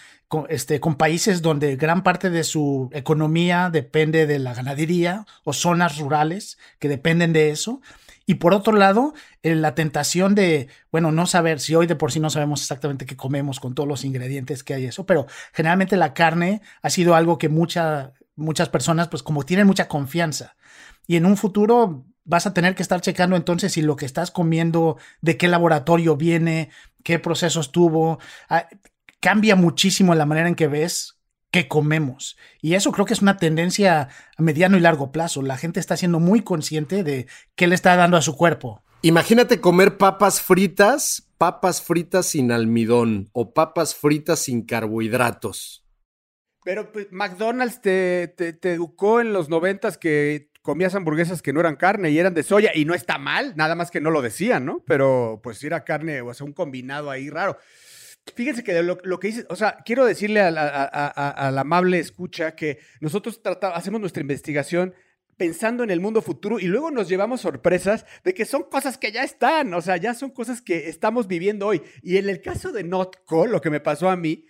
este, 0.48 0.80
con 0.80 0.96
países 0.96 1.42
donde 1.42 1.76
gran 1.76 2.02
parte 2.02 2.30
de 2.30 2.44
su 2.44 2.90
economía 2.92 3.70
depende 3.70 4.26
de 4.26 4.38
la 4.38 4.54
ganadería 4.54 5.26
o 5.44 5.52
zonas 5.52 5.98
rurales 5.98 6.58
que 6.78 6.88
dependen 6.88 7.32
de 7.32 7.50
eso? 7.50 7.80
Y 8.26 8.34
por 8.34 8.52
otro 8.52 8.74
lado, 8.74 9.14
eh, 9.42 9.54
la 9.54 9.74
tentación 9.74 10.34
de, 10.34 10.68
bueno, 10.92 11.12
no 11.12 11.26
saber 11.26 11.60
si 11.60 11.74
hoy 11.74 11.86
de 11.86 11.96
por 11.96 12.12
sí 12.12 12.20
no 12.20 12.28
sabemos 12.28 12.60
exactamente 12.60 13.06
qué 13.06 13.16
comemos 13.16 13.58
con 13.58 13.74
todos 13.74 13.88
los 13.88 14.04
ingredientes 14.04 14.62
que 14.62 14.74
hay 14.74 14.84
eso, 14.84 15.06
pero 15.06 15.26
generalmente 15.54 15.96
la 15.96 16.12
carne 16.12 16.60
ha 16.82 16.90
sido 16.90 17.14
algo 17.14 17.38
que 17.38 17.48
mucha, 17.48 18.12
muchas 18.36 18.68
personas, 18.68 19.08
pues 19.08 19.22
como 19.22 19.44
tienen 19.44 19.66
mucha 19.66 19.88
confianza 19.88 20.56
y 21.06 21.16
en 21.16 21.24
un 21.26 21.36
futuro 21.38 22.04
vas 22.24 22.46
a 22.46 22.52
tener 22.52 22.74
que 22.74 22.82
estar 22.82 23.00
checando 23.00 23.34
entonces 23.34 23.72
si 23.72 23.82
lo 23.82 23.96
que 23.96 24.04
estás 24.04 24.30
comiendo, 24.30 24.98
de 25.22 25.38
qué 25.38 25.48
laboratorio 25.48 26.16
viene, 26.16 26.68
qué 27.02 27.18
procesos 27.18 27.72
tuvo. 27.72 28.18
Cambia 29.20 29.56
muchísimo 29.56 30.14
la 30.14 30.26
manera 30.26 30.48
en 30.48 30.54
que 30.54 30.68
ves 30.68 31.18
que 31.50 31.68
comemos. 31.68 32.36
Y 32.60 32.74
eso 32.74 32.92
creo 32.92 33.06
que 33.06 33.14
es 33.14 33.22
una 33.22 33.36
tendencia 33.36 34.08
a 34.36 34.42
mediano 34.42 34.76
y 34.76 34.80
largo 34.80 35.12
plazo. 35.12 35.42
La 35.42 35.56
gente 35.56 35.80
está 35.80 35.96
siendo 35.96 36.20
muy 36.20 36.42
consciente 36.42 37.02
de 37.02 37.26
qué 37.56 37.66
le 37.66 37.74
está 37.74 37.96
dando 37.96 38.16
a 38.16 38.22
su 38.22 38.36
cuerpo. 38.36 38.82
Imagínate 39.02 39.60
comer 39.60 39.96
papas 39.96 40.40
fritas, 40.40 41.28
papas 41.38 41.80
fritas 41.82 42.26
sin 42.26 42.50
almidón 42.50 43.30
o 43.32 43.54
papas 43.54 43.94
fritas 43.94 44.40
sin 44.40 44.66
carbohidratos. 44.66 45.84
Pero 46.64 46.92
pues, 46.92 47.06
McDonald's 47.10 47.80
te, 47.80 48.28
te, 48.28 48.72
educó 48.72 49.20
en 49.20 49.32
los 49.32 49.48
noventas 49.48 49.96
que 49.96 50.50
comías 50.62 50.94
hamburguesas 50.94 51.40
que 51.40 51.52
no 51.52 51.60
eran 51.60 51.76
carne 51.76 52.10
y 52.10 52.18
eran 52.18 52.34
de 52.34 52.42
soya 52.42 52.72
y 52.74 52.84
no 52.84 52.92
está 52.92 53.16
mal, 53.16 53.54
nada 53.56 53.74
más 53.74 53.90
que 53.90 54.00
no 54.00 54.10
lo 54.10 54.20
decían, 54.20 54.66
¿no? 54.66 54.84
Pero 54.86 55.40
pues 55.42 55.62
era 55.64 55.84
carne, 55.84 56.20
o 56.20 56.34
sea, 56.34 56.44
un 56.44 56.52
combinado 56.52 57.10
ahí 57.10 57.30
raro. 57.30 57.56
Fíjense 58.34 58.64
que 58.64 58.82
lo, 58.82 59.20
que 59.20 59.28
dice, 59.28 59.46
o 59.48 59.56
sea, 59.56 59.78
quiero 59.84 60.04
decirle 60.04 60.40
a 60.40 60.50
la, 60.50 61.60
amable 61.60 61.98
escucha 61.98 62.54
que 62.54 62.78
nosotros 63.00 63.40
hacemos 63.74 64.00
nuestra 64.00 64.20
investigación 64.20 64.94
pensando 65.36 65.84
en 65.84 65.90
el 65.90 66.00
mundo 66.00 66.20
futuro 66.20 66.58
y 66.58 66.64
luego 66.64 66.90
nos 66.90 67.08
llevamos 67.08 67.42
sorpresas 67.42 68.04
de 68.24 68.34
que 68.34 68.44
son 68.44 68.64
cosas 68.64 68.98
que 68.98 69.12
ya 69.12 69.22
están, 69.22 69.72
o 69.72 69.80
sea, 69.80 69.96
ya 69.96 70.14
son 70.14 70.30
cosas 70.30 70.60
que 70.60 70.88
estamos 70.88 71.28
viviendo 71.28 71.66
hoy. 71.66 71.82
Y 72.02 72.16
en 72.16 72.28
el 72.28 72.40
caso 72.40 72.72
de 72.72 72.84
Notco, 72.84 73.46
lo 73.46 73.60
que 73.60 73.70
me 73.70 73.80
pasó 73.80 74.10
a 74.10 74.16
mí 74.16 74.46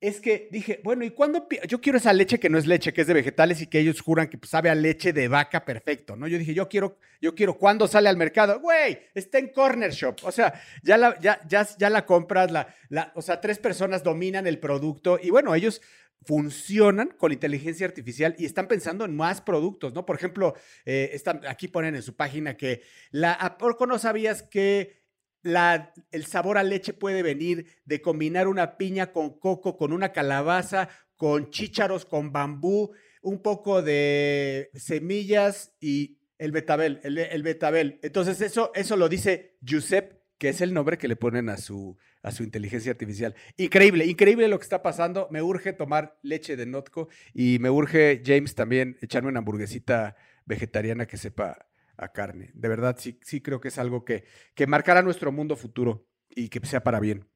es 0.00 0.20
que 0.20 0.48
dije, 0.50 0.80
bueno, 0.84 1.04
¿y 1.04 1.10
cuándo? 1.10 1.48
Yo 1.66 1.80
quiero 1.80 1.96
esa 1.96 2.12
leche 2.12 2.38
que 2.38 2.50
no 2.50 2.58
es 2.58 2.66
leche, 2.66 2.92
que 2.92 3.00
es 3.00 3.06
de 3.06 3.14
vegetales 3.14 3.62
y 3.62 3.66
que 3.66 3.78
ellos 3.78 4.00
juran 4.00 4.28
que 4.28 4.36
pues, 4.36 4.50
sabe 4.50 4.68
a 4.68 4.74
leche 4.74 5.12
de 5.12 5.28
vaca 5.28 5.64
perfecto, 5.64 6.16
¿no? 6.16 6.28
Yo 6.28 6.38
dije, 6.38 6.52
yo 6.52 6.68
quiero, 6.68 6.98
yo 7.20 7.34
quiero, 7.34 7.56
¿cuándo 7.56 7.88
sale 7.88 8.10
al 8.10 8.18
mercado? 8.18 8.60
Güey, 8.60 8.98
está 9.14 9.38
en 9.38 9.48
Corner 9.48 9.90
Shop. 9.90 10.16
O 10.22 10.32
sea, 10.32 10.60
ya 10.82 10.98
la, 10.98 11.18
ya, 11.20 11.40
ya, 11.48 11.90
la 11.90 12.04
compras, 12.04 12.50
la, 12.50 13.12
o 13.14 13.22
sea, 13.22 13.40
tres 13.40 13.58
personas 13.58 14.02
dominan 14.02 14.46
el 14.46 14.58
producto 14.58 15.18
y 15.22 15.30
bueno, 15.30 15.54
ellos 15.54 15.80
funcionan 16.26 17.08
con 17.16 17.32
inteligencia 17.32 17.86
artificial 17.86 18.34
y 18.38 18.44
están 18.44 18.68
pensando 18.68 19.04
en 19.04 19.16
más 19.16 19.40
productos, 19.40 19.94
¿no? 19.94 20.04
Por 20.04 20.16
ejemplo, 20.16 20.54
eh, 20.84 21.10
están, 21.14 21.40
aquí 21.46 21.68
ponen 21.68 21.94
en 21.94 22.02
su 22.02 22.16
página 22.16 22.56
que 22.56 22.82
la, 23.12 23.32
¿a 23.32 23.56
poco 23.56 23.86
no 23.86 23.98
sabías 23.98 24.42
que 24.42 25.05
la, 25.46 25.92
el 26.10 26.26
sabor 26.26 26.58
a 26.58 26.62
leche 26.62 26.92
puede 26.92 27.22
venir 27.22 27.66
de 27.84 28.00
combinar 28.00 28.48
una 28.48 28.76
piña 28.76 29.12
con 29.12 29.38
coco, 29.38 29.76
con 29.76 29.92
una 29.92 30.12
calabaza, 30.12 30.88
con 31.16 31.50
chícharos, 31.50 32.04
con 32.04 32.32
bambú, 32.32 32.92
un 33.22 33.42
poco 33.42 33.82
de 33.82 34.70
semillas 34.74 35.74
y 35.80 36.18
el 36.38 36.52
betabel, 36.52 37.00
el, 37.02 37.42
betabel. 37.42 37.98
Entonces 38.02 38.40
eso, 38.40 38.72
eso 38.74 38.96
lo 38.96 39.08
dice 39.08 39.56
Giuseppe, 39.62 40.20
que 40.38 40.50
es 40.50 40.60
el 40.60 40.74
nombre 40.74 40.98
que 40.98 41.08
le 41.08 41.16
ponen 41.16 41.48
a 41.48 41.56
su, 41.56 41.96
a 42.22 42.30
su 42.30 42.42
inteligencia 42.42 42.92
artificial. 42.92 43.34
Increíble, 43.56 44.04
increíble 44.04 44.48
lo 44.48 44.58
que 44.58 44.64
está 44.64 44.82
pasando. 44.82 45.28
Me 45.30 45.42
urge 45.42 45.72
tomar 45.72 46.18
leche 46.22 46.56
de 46.56 46.66
Notco 46.66 47.08
y 47.32 47.58
me 47.60 47.70
urge, 47.70 48.22
James, 48.24 48.54
también 48.54 48.98
echarme 49.00 49.28
una 49.28 49.38
hamburguesita 49.38 50.16
vegetariana 50.44 51.06
que 51.06 51.16
sepa 51.16 51.66
a 51.96 52.12
carne. 52.12 52.50
De 52.54 52.68
verdad, 52.68 52.96
sí, 52.98 53.18
sí 53.22 53.40
creo 53.40 53.60
que 53.60 53.68
es 53.68 53.78
algo 53.78 54.04
que, 54.04 54.24
que 54.54 54.66
marcará 54.66 55.02
nuestro 55.02 55.32
mundo 55.32 55.56
futuro 55.56 56.06
y 56.28 56.48
que 56.48 56.64
sea 56.66 56.82
para 56.82 57.00
bien. 57.00 57.26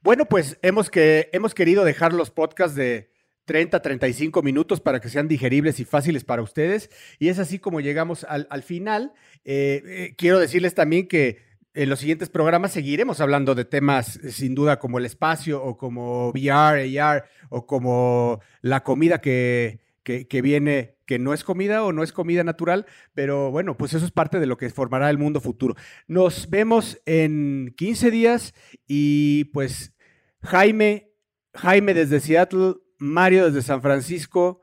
Bueno, 0.00 0.26
pues 0.26 0.58
hemos, 0.62 0.90
que, 0.90 1.30
hemos 1.32 1.54
querido 1.54 1.84
dejar 1.84 2.12
los 2.12 2.30
podcasts 2.30 2.76
de 2.76 3.10
30, 3.46 3.80
35 3.80 4.42
minutos 4.42 4.80
para 4.80 5.00
que 5.00 5.08
sean 5.08 5.28
digeribles 5.28 5.80
y 5.80 5.84
fáciles 5.84 6.24
para 6.24 6.42
ustedes. 6.42 6.90
Y 7.18 7.28
es 7.28 7.38
así 7.38 7.58
como 7.58 7.80
llegamos 7.80 8.24
al, 8.24 8.62
final. 8.62 9.14
Eh, 9.44 9.82
eh, 9.86 10.14
quiero 10.16 10.38
decirles 10.38 10.74
también 10.74 11.08
que 11.08 11.38
en 11.74 11.88
los 11.88 12.00
siguientes 12.00 12.28
programas 12.28 12.72
seguiremos 12.72 13.20
hablando 13.20 13.54
de 13.54 13.64
temas 13.64 14.16
eh, 14.16 14.30
sin 14.30 14.54
duda 14.54 14.78
como 14.78 14.98
el 14.98 15.06
espacio 15.06 15.62
o 15.62 15.76
como 15.76 16.28
VR, 16.28 17.00
AR 17.00 17.24
o 17.48 17.66
como 17.66 18.40
la 18.60 18.82
comida 18.82 19.20
que, 19.20 19.80
que, 20.04 20.42
viene, 20.42 20.98
que 21.06 21.18
no 21.18 21.32
es 21.32 21.42
comida 21.42 21.82
o 21.82 21.92
no 21.92 22.02
es 22.02 22.12
comida 22.12 22.44
natural, 22.44 22.86
pero 23.14 23.50
bueno, 23.50 23.76
pues 23.76 23.94
eso 23.94 24.04
es 24.04 24.12
parte 24.12 24.38
de 24.38 24.46
lo 24.46 24.56
que 24.56 24.70
formará 24.70 25.10
el 25.10 25.18
mundo 25.18 25.40
futuro. 25.40 25.74
Nos 26.06 26.48
vemos 26.50 27.00
en 27.06 27.74
15 27.76 28.10
días 28.10 28.54
y 28.86 29.44
pues 29.46 29.94
Jaime, 30.42 31.10
Jaime 31.54 31.94
desde 31.94 32.20
Seattle, 32.20 32.74
Mario 32.98 33.46
desde 33.46 33.62
San 33.62 33.82
Francisco, 33.82 34.60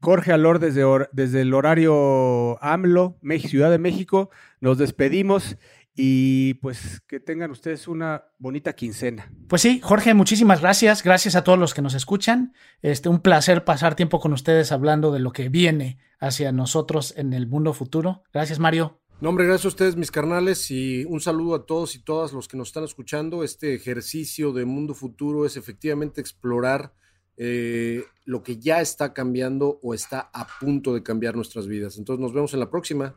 Jorge 0.00 0.32
Alor 0.32 0.58
desde, 0.58 0.84
desde 1.12 1.40
el 1.40 1.54
horario 1.54 2.62
AMLO, 2.62 3.18
Ciudad 3.40 3.70
de 3.70 3.78
México, 3.78 4.30
nos 4.60 4.76
despedimos 4.76 5.56
y 5.96 6.54
pues 6.54 7.00
que 7.06 7.20
tengan 7.20 7.50
ustedes 7.50 7.86
una 7.86 8.24
bonita 8.38 8.72
quincena. 8.74 9.30
Pues 9.48 9.62
sí, 9.62 9.80
Jorge, 9.82 10.14
muchísimas 10.14 10.60
gracias. 10.60 11.02
Gracias 11.02 11.36
a 11.36 11.44
todos 11.44 11.58
los 11.58 11.74
que 11.74 11.82
nos 11.82 11.94
escuchan. 11.94 12.52
Este, 12.82 13.08
un 13.08 13.20
placer 13.20 13.64
pasar 13.64 13.94
tiempo 13.94 14.18
con 14.20 14.32
ustedes 14.32 14.72
hablando 14.72 15.12
de 15.12 15.20
lo 15.20 15.32
que 15.32 15.48
viene 15.48 15.98
hacia 16.18 16.52
nosotros 16.52 17.14
en 17.16 17.32
el 17.32 17.46
mundo 17.46 17.72
futuro. 17.72 18.22
Gracias, 18.32 18.58
Mario. 18.58 19.00
No, 19.20 19.28
hombre, 19.28 19.46
gracias 19.46 19.66
a 19.66 19.68
ustedes, 19.68 19.96
mis 19.96 20.10
carnales, 20.10 20.70
y 20.70 21.04
un 21.04 21.20
saludo 21.20 21.54
a 21.54 21.66
todos 21.66 21.94
y 21.94 22.00
todas 22.00 22.32
los 22.32 22.48
que 22.48 22.56
nos 22.56 22.68
están 22.68 22.84
escuchando. 22.84 23.44
Este 23.44 23.74
ejercicio 23.74 24.52
de 24.52 24.64
mundo 24.64 24.94
futuro 24.94 25.46
es 25.46 25.56
efectivamente 25.56 26.20
explorar 26.20 26.92
eh, 27.36 28.04
lo 28.24 28.42
que 28.42 28.58
ya 28.58 28.80
está 28.80 29.12
cambiando 29.12 29.78
o 29.82 29.94
está 29.94 30.30
a 30.32 30.46
punto 30.60 30.92
de 30.92 31.02
cambiar 31.02 31.36
nuestras 31.36 31.68
vidas. 31.68 31.96
Entonces 31.96 32.20
nos 32.20 32.32
vemos 32.32 32.52
en 32.54 32.60
la 32.60 32.70
próxima. 32.70 33.16